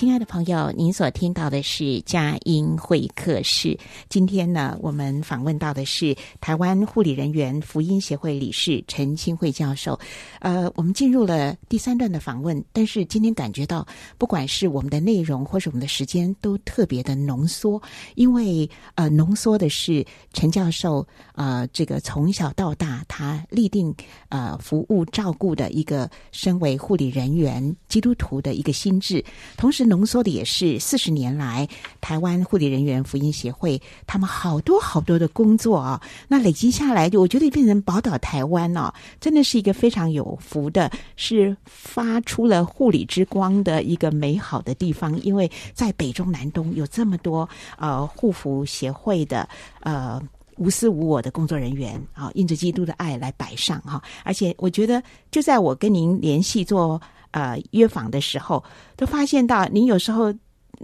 [0.00, 3.78] 亲爱的朋友，您所听到的是佳音会客室。
[4.08, 10.00] 今天呢，我们访问到的是台湾护理人员福音协会理事陈清慧教授。
[10.38, 13.86] 呃，我们进入了第三段的访问，但是今天感觉到，
[14.16, 17.78] 不管是我们的内容或是我们的时间，都特别的浓缩，
[18.14, 23.94] 因为呃，浓缩的是陈教授呃，这个从小到大他立定
[24.30, 29.22] 呃服务照顾的一个身为护理人员基督徒的一个心智，
[29.58, 29.89] 同时。
[29.90, 31.68] 浓缩的也是四十年来
[32.00, 45.20] 台湾护理人员福音协会他们好多好多的工作啊，那累积下来，就我觉得变成宝岛台湾哦，真的是一个非常有福的，是发出了护理之光的一个美好的地方。
[45.22, 49.48] 因为在北中南东有这么多呃护福协会的
[49.80, 50.22] 呃
[50.56, 57.00] 无私无我的工作人员啊，印着基督的爱来摆上哈，而且我觉得就在我跟您联系做。
[57.30, 58.62] 呃，约访的时候
[58.96, 60.34] 都发现到，您有时候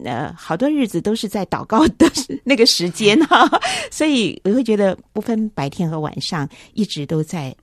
[0.04, 2.10] 呃，好多日子都是在祷告的
[2.44, 3.48] 那个时间哈，
[3.90, 7.54] 所以我会觉得不分白天和晚上，一直都在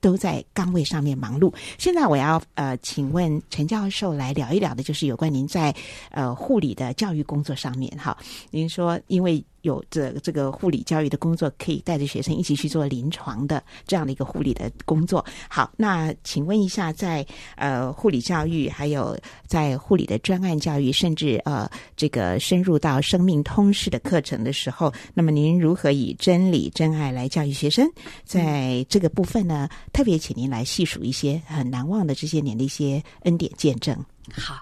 [0.00, 1.52] 都在岗位上面忙碌。
[1.78, 5.74] 现在我要呃，请问陈教授来聊一聊的，就是有关您在
[6.10, 8.16] 呃护理的教育工作上面哈。
[8.50, 9.44] 您说因为。
[9.62, 15.24] 有这这个护理教育的工作，可以带着学生一起去做临床的这样的一个护理的工作。
[15.48, 27.88] 好，那请问一下在，呃护理教育，还有在护理的专案教育，甚至呃这个深入到生命通识的课程的时候，那么您如何以真理真爱来教育学生？
[28.24, 33.96] 在这个部分呢，特别请您来细数一些很难忘的这些年的一些恩典见证。
[34.32, 34.56] 好。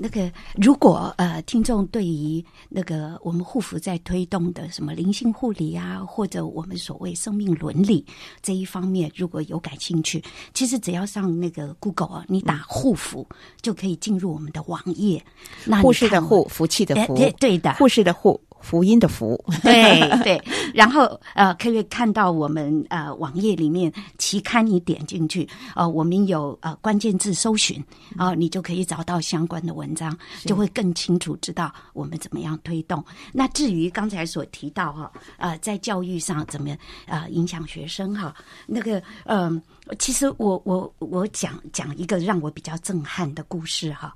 [0.00, 8.06] 那个，如果呃，听众对于那个我们护肤在推动的什么灵性护理啊，或者我们所谓生命伦理
[8.40, 10.22] 这一方面，如果有感兴趣，
[10.54, 13.26] 其实只要上那个 Google 啊，你打护肤
[13.60, 15.20] 就可以进入我们的网页。
[15.64, 18.40] 那护士的护，福气的福，对对的，护士的护。
[18.60, 20.42] 福音的福，对对，
[20.74, 27.80] 然后呃，可以看到我们呃网页里面期刊，你点进去，呃，我们有呃关键字搜寻，
[28.16, 33.02] 啊、呃，你就可以找到相关的文章，就会更清楚知道我们怎么样推动。
[33.32, 38.34] 那至于刚才所提到哈，呃，在教育上怎么呃影响学生哈，
[38.66, 44.14] 那个嗯、呃，其实我我我讲讲一个让我比较震撼的故事哈。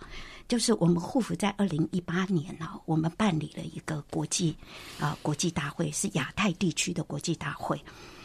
[0.48, 4.57] 就是我们护福在二零一八年呢，我们办理了一个国际
[4.98, 7.81] 啊、呃、国际大会，是亚太地区的国际大会。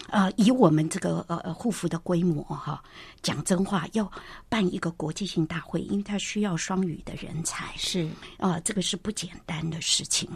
[0.09, 2.81] 呃，以我们这个呃护肤的规模哈，
[3.21, 4.09] 讲真话，要
[4.47, 8.05] 办一个国际性大会，因为它需要双语的人才，是
[8.37, 10.29] 啊、呃，这个是不简单的事情。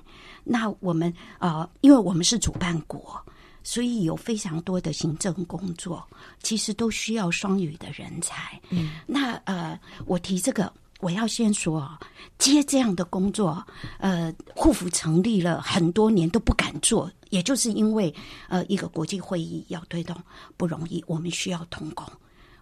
[0.43, 3.17] 那我们呃，因为我们是主办国，
[3.63, 6.05] 所以有非常多的行政工作，
[6.43, 8.59] 其实都需要双语的人才。
[8.71, 10.71] 嗯，那呃，我提这个。
[11.01, 11.97] 我要先说，
[12.37, 13.65] 接这样的工作，
[13.97, 18.13] 呃，护福成立了很多年都不敢做，也就是因为
[18.47, 20.15] 呃，一个国际会议要推动
[20.55, 22.05] 不容易，我们需要同工，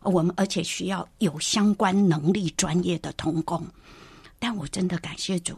[0.01, 3.67] 我们而且需要有相关能力、专业的同工。
[4.39, 5.57] 但我真的感谢主，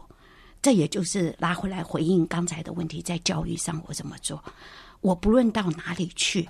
[0.60, 4.42] 这也就是拉回来回应刚才的问题，在教育上我怎么做？
[5.00, 6.48] 我不论到哪里去，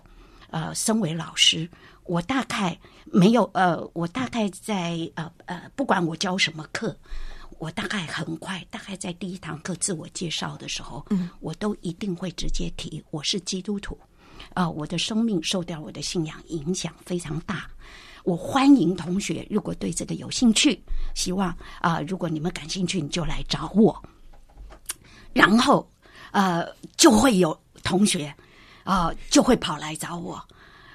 [0.53, 1.69] 呃，身为老师，
[2.05, 6.97] 我大概没有呃，我大概在呃呃，不管我教什么课。
[7.59, 13.97] 我大概很快，大概在第一堂课自我介绍的时候，嗯，我都一定会直接提我是基督徒，
[14.53, 17.71] 啊、呃，我的生命受到我的信仰影响非常大。
[18.25, 20.83] 我欢迎同学，如果对这个有兴趣，
[21.15, 21.51] 希望
[21.81, 24.03] 啊、呃，如果你们感兴趣，你就来找我。
[25.33, 25.89] 然后，
[26.33, 28.35] 呃，就会有同学
[28.85, 30.43] 啊、呃，就会跑来找我。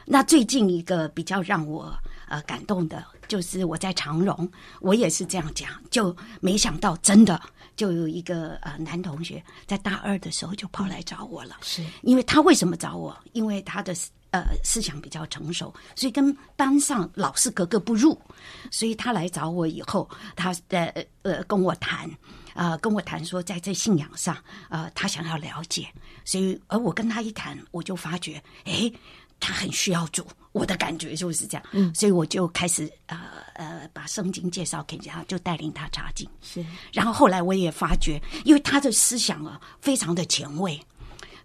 [0.06, 1.94] 那最近一个比较让我
[2.28, 3.04] 呃感动的。
[3.28, 7.38] 就是我在长荣，我也是这样讲，就没想到真的
[7.76, 11.58] 就有一个呃男同学在大二的时候就跑来找我了。
[11.62, 13.14] 是因为他为什么找我？
[13.34, 13.94] 因为他的
[14.32, 18.18] 呃思想比较成熟，所以跟班上老师格格不入，
[18.72, 22.10] 所以他来找我以后，他呃呃跟我谈
[22.58, 24.36] 啊、呃，跟我谈说在这信仰上
[24.70, 25.88] 呃他想要了解，
[26.26, 28.92] 所以而我跟他一谈，我就发觉诶。
[29.40, 33.20] 他很需要主，我的感觉就是这样，嗯，所以我就开始呃
[33.54, 36.28] 呃把圣经介绍给他，就带领他查经。
[36.42, 40.82] 是，然后后来我也发觉，因为他的思想啊非常的前卫，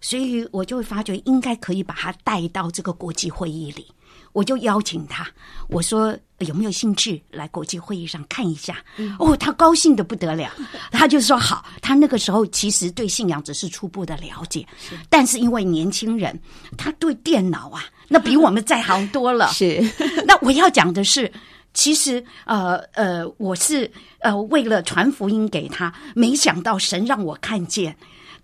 [0.01, 3.85] 所以我就会发觉应该可以把他带到这个国际会议里。
[4.33, 5.25] 我就邀请他，
[5.69, 8.77] 我说有没有兴趣来国际会议上看一下？
[8.97, 10.51] 嗯、哦，他高兴的不得了，
[10.91, 11.63] 他就说好。
[11.81, 16.37] 他那个时候其实对信仰只是初步的了解，是但是因为年轻人，
[16.77, 19.47] 他对电脑啊，那比我们在行多了。
[19.53, 19.81] 是，
[20.25, 21.31] 那我要讲的是，
[21.73, 27.95] 其实呃呃，我是呃为了传福音给他，没想到神让我看见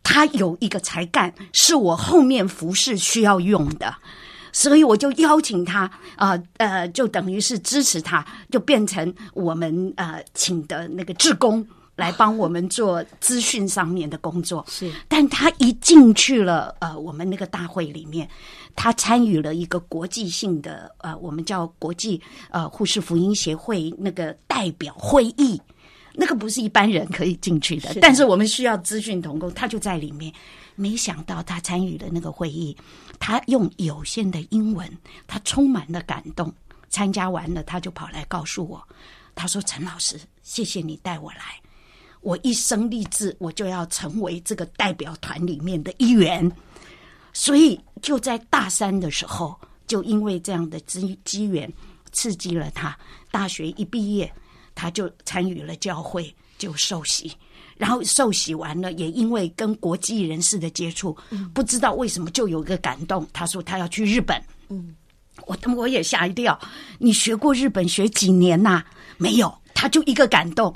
[0.04, 3.94] 他有一个才干，是我后面服侍需要用的。
[4.52, 5.82] 所以我就邀请他
[6.16, 14.66] 啊，呃，呃，就等于是支持他，就变成我们呃请的那个志工来帮我们做资讯上面的工作。
[14.68, 18.28] 是，但他一进去了呃我们那个大会里面，
[18.76, 25.62] 他参与了一个国际性的呃我们叫国际呃护士福音协会那个代表会议，
[26.14, 30.34] 那个不是一般人可以进去的，是的，但是我们需要资讯同工，他就在里面。
[30.76, 32.74] 没想到他参与了那个会议，
[33.20, 34.90] 他用有限的英文，
[35.28, 36.52] 他充满了感动。
[36.90, 38.82] 参加完了，他就跑来告诉我，
[39.36, 41.62] 他说：“陈老师，谢谢你带我来，
[42.22, 46.52] 我一生立志，我就要成为这个代表团里面的一员。”
[47.32, 49.56] 所以就在大三的时候，
[49.86, 51.72] 就因为这样的机机缘，
[52.12, 52.98] 刺激了他。
[53.30, 54.34] 大学一毕业，
[54.74, 57.32] 他就参与了教会，就受洗。
[57.80, 63.26] 然后受洗完了，也因为跟国际人士的接触，嗯、不知道为什么就有一个感动。
[63.32, 64.94] 他说他要去日本，嗯，
[65.48, 66.60] 我我也吓一跳。
[66.98, 68.86] 你学过日本学几年呐、啊？
[69.18, 70.76] 没有，他就一个感动。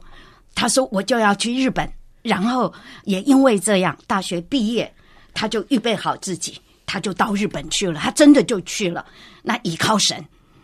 [0.56, 1.92] 他说我就要去日本，
[2.22, 2.74] 然后
[3.04, 4.90] 也因为这样，大学毕业
[5.34, 8.00] 他就预备好自己，他就到日本去了。
[8.00, 9.06] 他真的就去了，
[9.42, 10.24] 那倚靠神。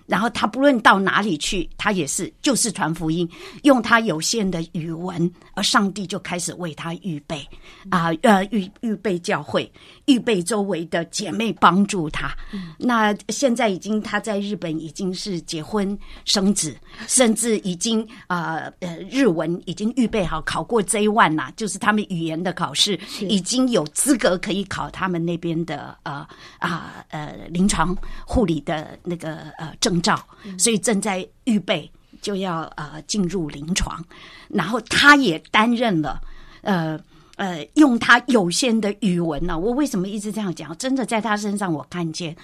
[0.10, 3.30] 然后他不论到哪里去，他也是就是传福音，
[3.62, 7.48] 用他有限的语文，而上帝就开始为他预备
[7.90, 9.72] 啊，呃，预预备教会，
[10.10, 12.36] 预备周围的姐妹帮助他。
[12.52, 15.96] 嗯、那现在已经他在日本已经是结婚
[16.26, 16.76] 生子，
[17.08, 27.96] 甚至已经啊呃，呃日文已经预备好考过 J one 啦，就是他们语言的考试，已经有资格可以考他们那边的呃啊呃临床
[28.26, 30.00] 护理的那个呃证。
[30.02, 30.18] 照，
[30.58, 31.92] 所以正在预备
[32.22, 34.02] 就要呃进入临床，
[34.48, 36.22] 然后他也担任了
[36.62, 36.98] 呃
[37.40, 40.78] 呃用他有限的语文呢、我为什么一直这样讲？
[40.78, 42.36] 真的在他身上我看见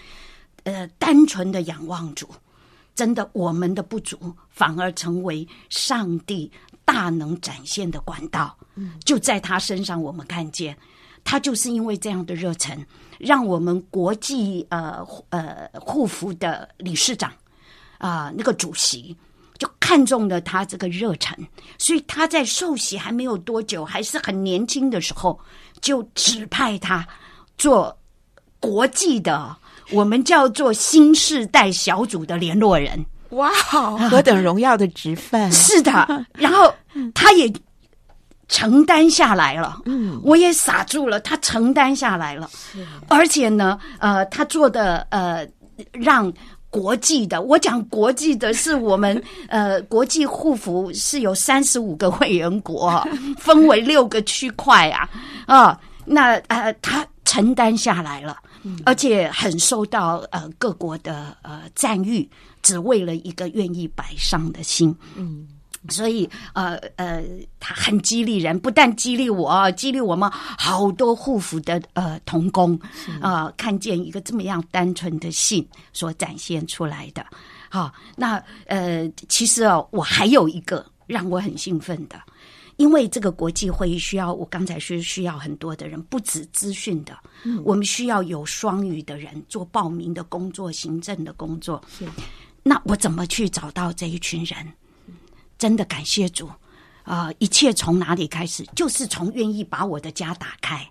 [0.63, 2.27] 呃单纯的仰望主，
[2.95, 4.17] 真的我们的不足
[4.49, 6.49] 反而成为上帝
[6.85, 8.55] 大能展现的管道。
[9.03, 10.75] 就在他身上我们看见
[11.23, 12.77] 他就是因为这样的热忱，
[13.19, 17.31] 让我们国际呃呃护福的理事长。
[17.97, 19.15] 啊、那个主席
[19.57, 21.33] 就看中了他这个热忱，
[21.77, 25.39] 所以他在受洗还没有多久，还是很年轻的时候，
[25.79, 27.07] 就指派他
[27.57, 27.97] 做
[28.59, 29.55] 国际的，
[29.91, 33.05] 我们叫做新世代小组的联络人。
[33.29, 33.49] 哇，
[34.09, 35.49] 何等荣耀的职分！
[35.51, 36.73] 是的， 然后
[37.13, 37.51] 他也
[38.49, 39.81] 承担下来了。
[39.85, 42.49] 嗯，我也傻住了，他承担下来了。
[42.53, 45.47] 是，而且呢，呃，他做的呃，
[45.93, 46.31] 让。
[46.75, 53.01] 国际的，我讲国际的是我们 呃，国际护肤是有三十五个会员国，
[53.39, 55.09] 分为六个区块啊
[55.47, 58.35] 啊，那呃，他承担下来了，
[58.83, 62.29] 而且很受到呃各国的呃赞誉，
[62.61, 64.93] 只为了一个愿意摆上的心。
[65.15, 65.47] 嗯。
[65.89, 67.23] 所以，呃呃，
[67.59, 72.79] 他很激励人，不但激励我，激励我们好多护肤的呃童工
[73.21, 77.25] 啊、呃，看见一个这么样单纯的信所展现出来的。
[77.69, 82.19] 好，那呃，其实哦，我还有一个让我很兴奋的，
[82.77, 91.81] 因为这个国际会议需要，我刚才说需要很多的人，不止资讯的，嗯、我们需要有双语的人做报名的工作、行政的工作。
[91.97, 92.05] 是，
[92.63, 94.57] 那我怎么去找到这一群人？
[95.57, 96.47] 真的感谢主，
[97.03, 97.35] 啊、呃！
[97.39, 98.65] 一切从哪里开始？
[98.75, 100.85] 就是从愿意把我的家打开。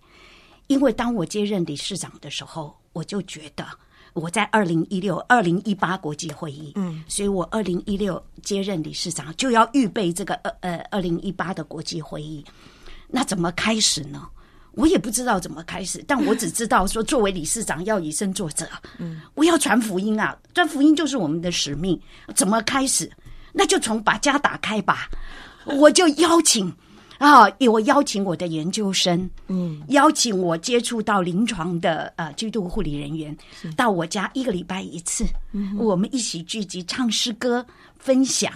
[0.66, 3.66] 因为当我接任理事长的时候，我就觉得
[4.14, 12.42] 我在二零一六、二零一八国际会议，嗯，所以我二零一六接任理事长就要预备这个呃呃二零一八的国际会议。
[13.08, 14.26] 那怎么开始呢？
[14.72, 18.66] 我也不知道怎么开始，但我只知道说，作为理事长要以身作则，
[18.98, 22.00] 嗯，我要传福音啊，传福音就是我们的使命。
[22.34, 23.08] 怎么开始？
[23.56, 25.08] 那就从把家打开吧，
[25.64, 26.70] 我就邀请
[27.18, 33.34] 啊，我邀请我的研究生，嗯，邀请我接触到临床的呃居度护理人员，
[33.76, 37.64] 到我家一个礼拜一次，嗯，我们一起聚集唱诗歌，
[37.96, 38.52] 分享。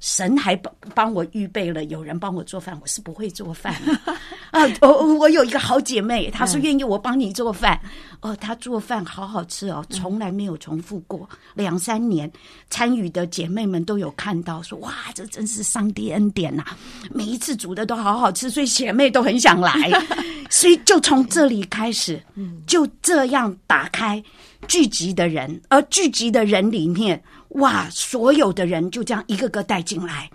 [0.00, 3.74] 神还帮帮我预备了，有人帮我做饭，我是不会做饭
[4.52, 4.62] 啊。
[4.80, 7.80] 我我有一个好姐妹，她说愿意我帮你做饭。
[8.20, 11.28] 哦，她做饭好好吃哦，从来没有重复过。
[11.54, 12.30] 两三年
[12.70, 16.64] 参与的姐妹们都有看到，说哇，这真是上帝恩典呐！
[17.12, 19.72] 每一次煮的都好好吃，所以姐妹都很想来。
[20.48, 22.22] 所以就从这里开始，
[22.66, 24.22] 就这样打开
[24.66, 27.20] 聚集的人，而聚集的人里面。
[27.50, 27.88] 哇！
[27.90, 30.30] 所有的人就这样一个个带进来，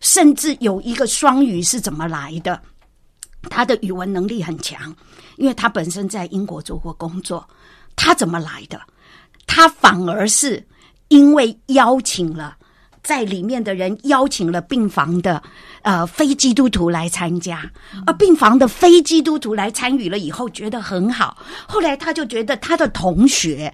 [0.00, 2.60] 甚至有一个双语是怎么来的？
[3.48, 4.92] 他的语文能力很强，
[5.36, 7.48] 因为他本身在英国做过工作。
[7.94, 8.80] 他怎么来的？
[9.46, 10.66] 他反而是
[11.08, 12.56] 因为邀请了
[13.02, 15.40] 在里面的人，邀请了病房的
[15.82, 17.70] 呃非基督徒来参加，
[18.06, 21.38] 而病房的非基督徒来参与了以后，觉得很好。
[21.68, 23.72] 后来他就觉得他的同学。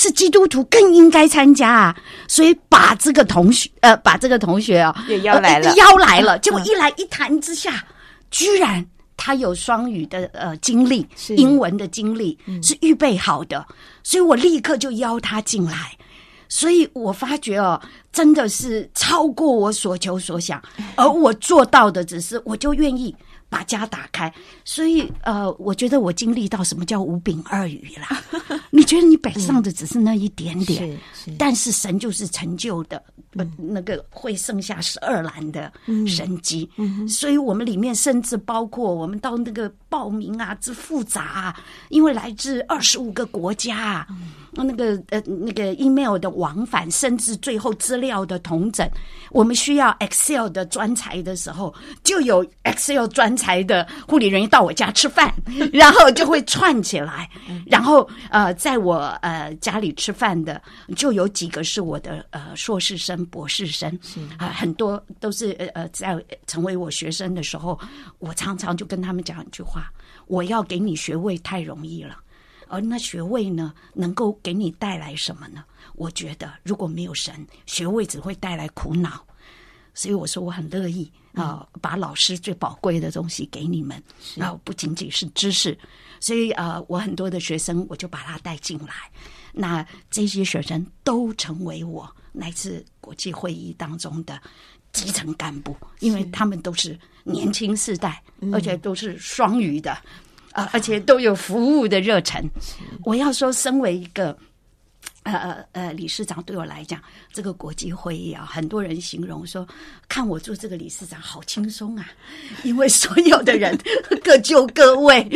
[0.00, 1.96] 是基督徒更应该参加啊，
[2.26, 6.38] 所以把这个同学呃，把这个同学啊也邀来了，呃、邀来了。
[6.38, 7.86] 结果一来一谈之下，嗯、
[8.30, 8.82] 居然
[9.14, 13.62] 他有双语的呃经历，是英文的经历、嗯、是预备好的，
[14.02, 15.92] 所以我立刻就邀他进来。
[16.48, 17.78] 所以我发觉哦，
[18.10, 20.60] 真的是超过我所求所想，
[20.96, 23.14] 而我做到的只是我就愿意。
[23.50, 24.32] 把家打开，
[24.64, 28.22] 所以呃，我觉得我经历到什么叫五饼二鱼啦。
[28.70, 33.02] 你觉得你北上的只是那一点点，嗯、是是，但是神就是成就的，
[33.34, 35.70] 嗯、那个会剩下十二篮的
[36.06, 36.70] 神机。
[36.76, 44.06] 嗯、所以我们里面甚至包括我们到那个报名啊，之复杂啊，因为来自二十五个国家
[44.52, 48.88] 那个呃，那个 email 的往返，甚至最后资料的同整，
[49.30, 51.72] 我们需要 Excel 的专才的时候，
[52.02, 55.34] 就有 Excel 专才的护理人员到我家吃饭，
[55.72, 57.28] 然后就会串起来。
[57.66, 60.60] 然后呃，在我呃家里吃饭的，
[60.94, 63.90] 就有几个是我的呃硕士生、博士生，
[64.36, 67.78] 啊、呃，很多都是呃呃在成为我学生的时候，
[68.18, 69.90] 我常常就跟他们讲一句话：
[70.26, 72.18] 我要给你学位太容易了。
[72.72, 75.64] 而那学位呢，能够给你带来什么呢？
[75.96, 77.34] 我觉得如果没有神，
[77.66, 79.24] 学位只会带来苦恼。
[79.92, 84.02] 所以我说我很乐意啊，把老师最宝贵的东西给你们，
[84.36, 85.76] 然后不仅仅是知识。
[86.18, 88.94] 所以啊，我很多的学生，我就把他带进来。
[89.52, 94.40] 那这些学生都成为我来自国际会议当中的
[94.92, 98.22] 基层干部，因为他们都是年轻世代，
[98.52, 99.96] 而且都是双语的。
[100.52, 102.44] 啊，而且都有服务的热忱。
[103.04, 104.36] 我要说，身为一个
[105.22, 107.02] 呃呃呃理事长，对我来讲，
[107.32, 109.66] 这个国际会议啊，很多人形容说，
[110.08, 112.10] 看我做这个理事长好轻松啊，
[112.62, 113.78] 因为所有的人
[114.24, 115.28] 各就各位。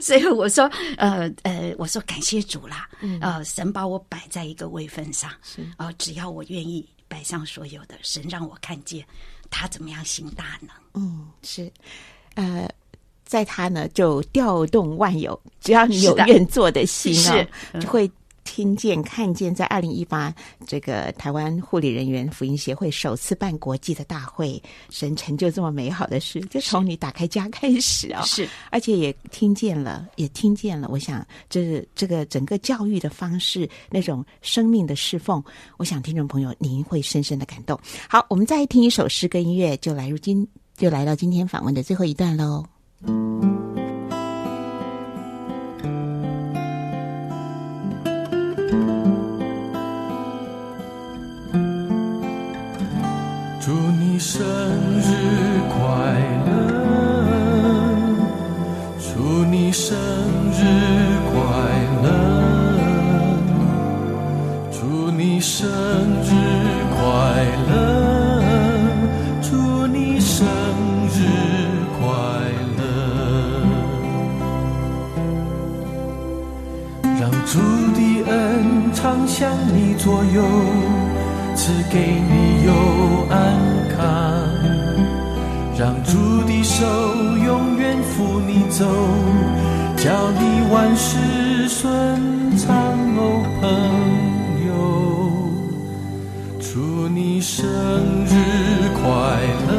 [0.00, 2.88] 所以我说，呃呃，我说感谢主啦，
[3.20, 5.30] 呃，神把我摆在一个位份上，
[5.76, 9.04] 啊、呃，只要我愿意摆上所有的，神让我看见
[9.50, 10.70] 他怎么样行大能。
[10.94, 11.70] 嗯，是，
[12.34, 12.68] 呃。
[13.24, 18.06] 在他呢，就调动万有，只要你有愿做的心啊、哦，是就会
[18.44, 19.54] 听见、看见。
[19.54, 20.34] 在二零一八
[20.66, 30.88] 这个台湾护理人员福音协会首次办国际的大会，神成就这么美好的事，就从你打开家开始啊、哦，是，而且也听见了，也听见了。
[30.90, 35.42] 我想，这是这个整个教育的方式，那种生命的侍奉，
[35.76, 37.78] 我想听众朋友您会深深的感动。
[38.08, 42.64] 好，我们再听一首诗歌音乐，就来如今就来到今天访问的最后一段喽。
[54.24, 54.38] 生
[55.00, 55.10] 日
[55.68, 55.82] 快
[56.46, 56.52] 乐，
[59.00, 59.98] 祝你生
[60.52, 60.62] 日
[61.32, 61.34] 快
[62.04, 62.06] 乐，
[64.70, 65.68] 祝你生
[66.22, 66.30] 日
[66.94, 67.02] 快
[67.68, 67.72] 乐，
[69.42, 70.46] 祝你生
[71.10, 71.18] 日
[71.98, 72.06] 快
[72.78, 72.80] 乐，
[77.20, 77.58] 让主
[77.92, 77.98] 的
[78.30, 78.32] 恩
[78.94, 80.44] 常向你左右。
[81.54, 82.72] 赐给你有
[83.30, 83.36] 安
[84.02, 84.08] 康，
[85.78, 86.84] 让主的手
[87.44, 88.84] 永远扶你走，
[89.96, 90.40] 叫你
[90.72, 91.86] 万事顺
[92.58, 92.68] 畅
[93.16, 93.20] 哦，
[93.60, 93.62] 朋
[94.66, 94.70] 友。
[96.58, 97.60] 祝你生
[98.26, 98.34] 日
[99.00, 99.02] 快
[99.68, 99.70] 乐，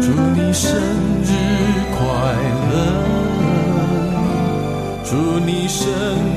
[0.00, 0.68] 祝你生
[1.22, 1.30] 日
[1.96, 1.98] 快
[2.72, 2.74] 乐，
[5.04, 5.10] 祝
[5.46, 5.84] 你生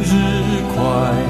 [0.04, 0.14] 日
[0.76, 1.29] 快乐。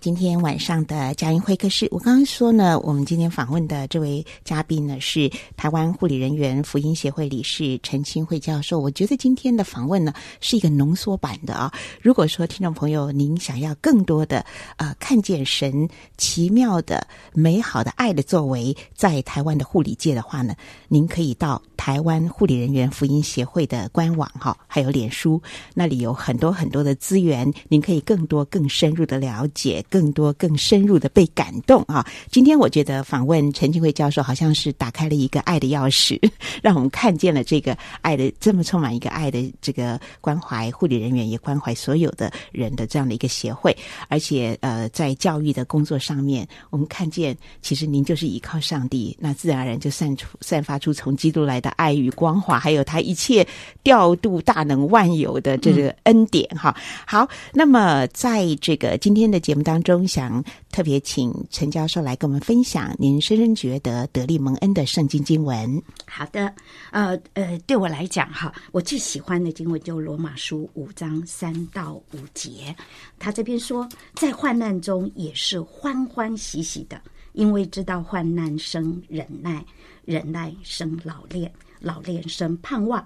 [0.00, 8.78] 今天晚上的佳音会客室，我刚刚说呢，我们今天访问的这位嘉宾呢是台湾护理人员福音协会理事陈清慧教授。
[8.78, 11.72] 我觉得今天的访问呢是一个浓缩版的啊。
[12.00, 14.44] 如果说听众朋友您想要更多的
[14.76, 20.54] 呃看见神奇妙的美好的爱的作为在台湾的护理界的话呢，
[20.88, 25.42] 您可以到台湾护理人员福音协会的官网哈，还有脸书，
[25.74, 28.42] 那里有很多很多的资源，您可以更多。
[28.52, 32.06] 更深入的了解，更多更深入的被感动啊！
[32.30, 36.18] 今天我觉得访问陈清慧教授，好像是打开了一个爱的钥匙，
[36.62, 43.76] 让我们看见了这个爱的这么充满一个爱的这个关怀护理人员，也关怀所有的人的这样的一个协会。
[44.08, 53.46] 而且呃，在教育的工作上面，我们看见其实您就是依靠上帝，那自然而然就散出散发出从基督来的爱与光华，还有他一切
[53.82, 56.82] 调度大能万有的这个恩典哈、嗯。
[57.06, 65.82] 好，那么在这个今天的节目当当中，想特别请陈教授来跟我们分享您深深觉得得力蒙恩的圣经经文。
[66.06, 66.54] 好的，
[66.90, 72.76] 呃呃，对我来讲哈，我最喜欢的经文就罗马书五章三到五节。
[73.18, 77.00] 他这边说，在患难中也是欢欢喜喜的，
[77.32, 79.64] 因为知道患难生忍耐，
[80.04, 81.50] 忍耐生老练，
[81.80, 83.02] 老练生盼望，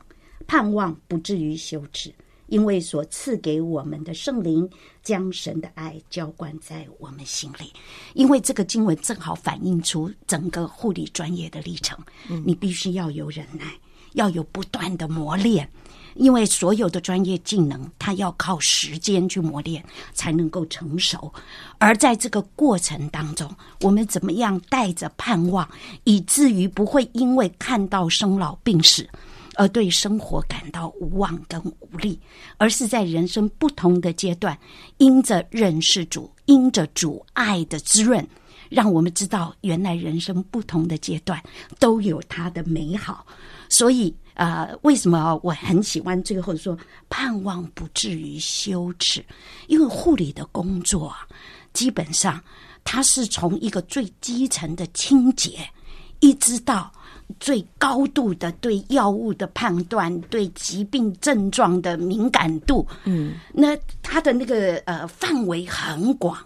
[0.48, 2.12] 盼望不至于羞耻。
[2.46, 4.68] 因为所赐给我们的圣灵，
[5.02, 7.72] 将神的爱浇灌在我们心里。
[8.14, 11.98] 因为这个经文正好反映出整个护理专业的历程。
[12.28, 13.72] 嗯，你必须要有忍耐，
[14.14, 15.68] 要有不断的磨练。
[16.14, 19.84] 因为所有的专业技能，它要靠时间去磨练
[20.14, 21.30] 才能够成熟。
[21.76, 25.68] 而在这个过程当中，我们怎么样带着盼望，
[26.04, 29.06] 以至于不会因为看到生老病死，
[29.56, 32.20] 而对生活感到无望跟无力，
[32.58, 34.56] 而是在人生不同的阶段，
[34.98, 38.24] 因着认识主，因着主爱的滋润，
[38.68, 41.42] 让我们知道原来人生不同的阶段
[41.78, 43.26] 都有它的美好。
[43.68, 46.78] 所以，呃，为什么我很喜欢最后说
[47.08, 49.24] 盼望不至于羞耻？
[49.68, 51.26] 因为护理的工作啊，
[51.72, 52.38] 基本上
[52.84, 55.66] 它是从一个最基层的清洁，
[56.20, 56.92] 一直到。
[57.38, 66.36] 最高度的对药物的判断，对疾病症状的敏感度，嗯，那它的那个呃范围很广，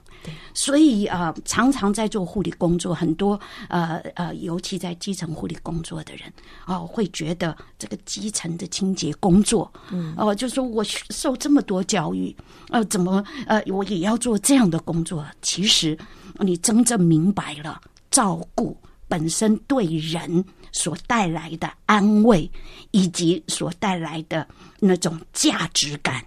[0.53, 6.29] 所以啊、呃，常常在做护理工作，很多呃呃，尤其在基层护理工作的人
[6.67, 12.35] 哦、呃，会觉得这个基层的清洁工作，嗯，哦、呃，就说我受这么多教育，
[12.71, 15.25] 呃，怎么呃，我也要做这样的工作？
[15.41, 15.97] 其实
[16.39, 18.77] 你真正明白了，照顾
[19.11, 22.49] 本身对人所带来的安慰，
[22.93, 24.47] 以及所带来的
[24.79, 26.25] 那种价值感。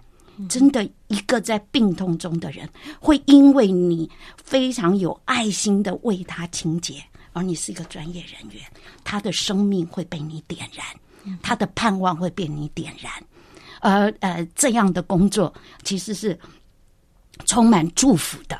[0.48, 2.68] 真的，一个在病痛中的人，
[3.00, 8.62] 会因为你非常有爱心的为他清洁，而你是一个专业人员，
[9.04, 10.84] 他的生命会被你点燃，
[11.40, 13.12] 他的盼望会被你点燃，
[13.80, 15.54] 而呃，这样的工作
[15.84, 16.38] 其实是
[17.46, 18.58] 充满祝福的。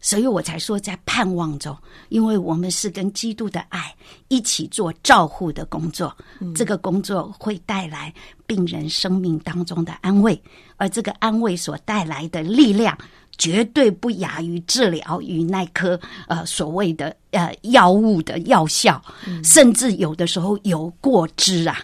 [0.00, 1.76] 所以我才说，在盼望中，
[2.10, 3.92] 因为我们是跟基督的爱
[4.28, 8.12] 一起做照护的工作，嗯，这个工作会带来
[8.46, 10.40] 病人生命当中的安慰，
[10.76, 12.96] 而这个安慰所带来的力量，
[13.36, 21.78] 绝对不亚于治疗与那颗呃所谓的呃药物的药效，嗯，甚至有的时候有过之啊，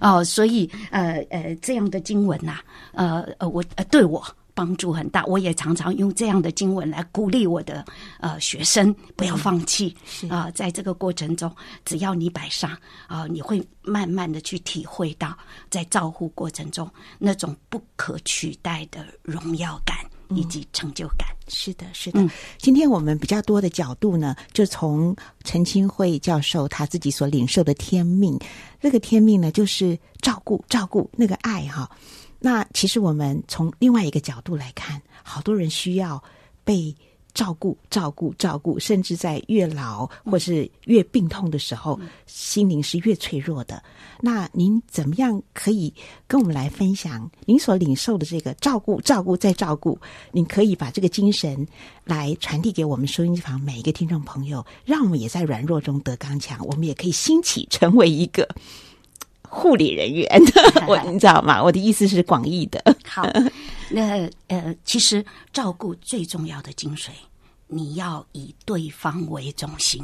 [0.00, 2.58] 哦，所以呃呃这样的经文呐，
[2.92, 4.22] 啊，呃呃我呃对我。
[4.54, 7.84] 帮助很大，我也常常用这样的经文来鼓励我的
[8.20, 9.96] 呃学生，不要放弃
[10.28, 10.52] 啊、呃！
[10.52, 11.50] 在这个过程中，
[11.84, 12.70] 只要你摆上
[13.06, 15.36] 啊、呃，你会慢慢的去体会到，
[15.70, 16.88] 在照护过程中
[17.18, 19.96] 那种不可取代的荣耀感
[20.36, 21.28] 以及成就感。
[21.46, 22.30] 嗯、是的，是的、嗯。
[22.58, 28.38] 今天我们比较多的角度呢，就从陈清慧教授他自己所领受的天命，
[28.80, 31.90] 那个天命呢，就是照顾照顾那个爱哈。
[32.44, 36.20] 那其实我们从另外一个角度来看，好多人需要
[36.64, 36.92] 被
[37.32, 43.82] 照顾、照顾、照顾，甚至在越老或是越病痛的时候，心灵是越脆弱的。
[44.20, 45.94] 那您怎么样可以
[46.26, 49.98] 跟我们来分享您所领受的这个照顾、照顾再照顾？
[50.32, 51.66] 您可以把这个精神
[52.04, 58.46] 来传递给我们收音机旁每一个听众朋友，让我们也在软弱中得刚强，我们也可以兴起成为一个。
[59.54, 60.26] 护理人员，
[60.88, 61.62] 我你知道吗？
[61.62, 62.82] 我的意思是广义的。
[63.04, 63.28] 好，
[63.90, 65.22] 那呃，其实
[65.52, 67.10] 照顾最重要的精髓，
[67.66, 70.02] 你要以对方为中心，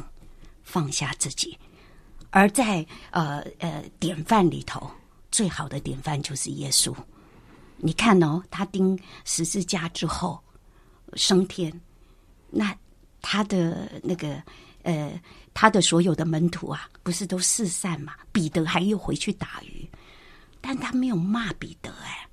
[0.61, 1.57] 放下自己。
[2.29, 4.87] 而在呃呃典范里头，
[5.31, 6.93] 最好的典范就是耶稣。
[7.77, 10.39] 你看哦，他钉十字架之后
[11.15, 11.73] 升天，
[12.51, 12.75] 那
[13.19, 14.41] 他的那个。
[14.83, 15.11] 呃，
[15.61, 18.13] 他的所有的门徒啊，不是都四散嘛？
[18.31, 19.85] 彼得还又回去打鱼，
[20.61, 22.25] 但他没有骂彼得哎。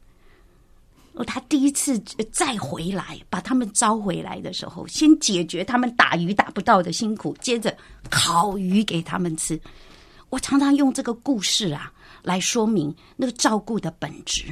[1.14, 1.98] 哦，他第一次
[2.30, 7.76] 再回来，把他们招回来的时候，先解决他们打鱼打不到的辛苦，接着
[8.08, 9.60] 烤鱼给他们吃。
[10.28, 14.44] 我常常用这个故事啊，来说明那个照顾的本质，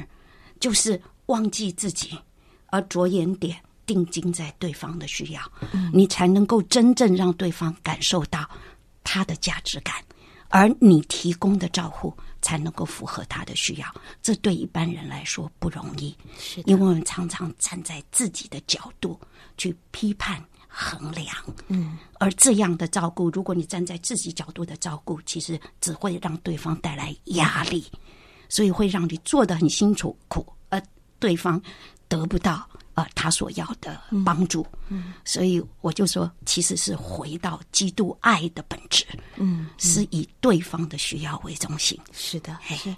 [0.59, 2.19] 就是忘记自己，
[2.65, 3.57] 而着眼点。
[3.85, 5.41] 定睛在对方的需要，
[5.93, 8.49] 你才能够真正让对方感受到
[9.03, 9.95] 他的价值感，
[10.49, 13.87] 而你提供的照护才能够符合他的需要。
[14.21, 19.19] 这对一般人来说不容易，是因为我们常常站在自己的角度
[19.57, 21.35] 去批判衡量。
[21.67, 27.85] 嗯，而这样的照顾，如果你站在自己角度的照顾，其实只会让对方带来压力，
[28.49, 30.81] 所以会让你做得很辛苦苦，而
[31.19, 31.61] 对方
[32.07, 32.67] 得不到。
[32.95, 42.95] 呃，他所要的帮助，嗯，嗯，所以我就说，其实是回到基督爱的本质，嗯，嗯，是以对方的需要为中心，是的，是。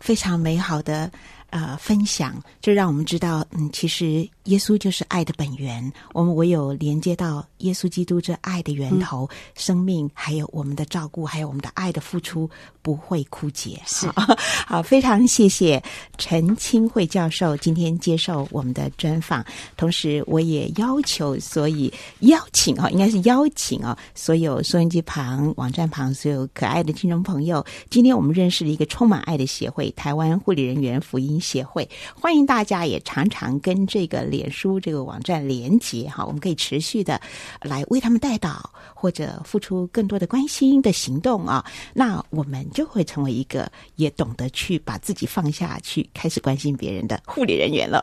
[0.00, 1.12] 非常美好的。
[1.50, 5.92] 呃，分享就让我们知道，嗯，其实耶稣就是爱的本源。
[6.12, 12.48] 我们唯有连接到耶稣基督这爱的源头，嗯、生命还有我们的照顾，还有我们的爱的付出，
[12.82, 13.80] 不会枯竭。
[13.86, 14.36] 是 好，
[14.66, 15.82] 好，非常谢谢
[16.18, 19.44] 陈清慧教授今天接受我们的专访。
[19.76, 37.20] 同时，我也要求所以邀请啊，应该是邀请啊，所有收音机旁、网站旁所有可爱的听众朋友，今天我们认识了一个充满爱的协会——台湾护理人员福音协会，欢迎大家也常常跟这个脸书这个网站连接哈，我们可以持续的
[37.62, 41.64] 来为他们带导，或者付出更多的关心的行动啊，
[41.94, 48.02] 那我们就会成为一个也懂得去把自己放下去，开始关心别人的护理人员了。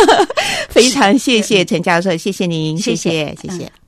[0.68, 3.64] 非常谢谢陈教授，谢谢您，谢谢，谢谢。
[3.64, 3.87] 照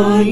[0.00, 0.22] for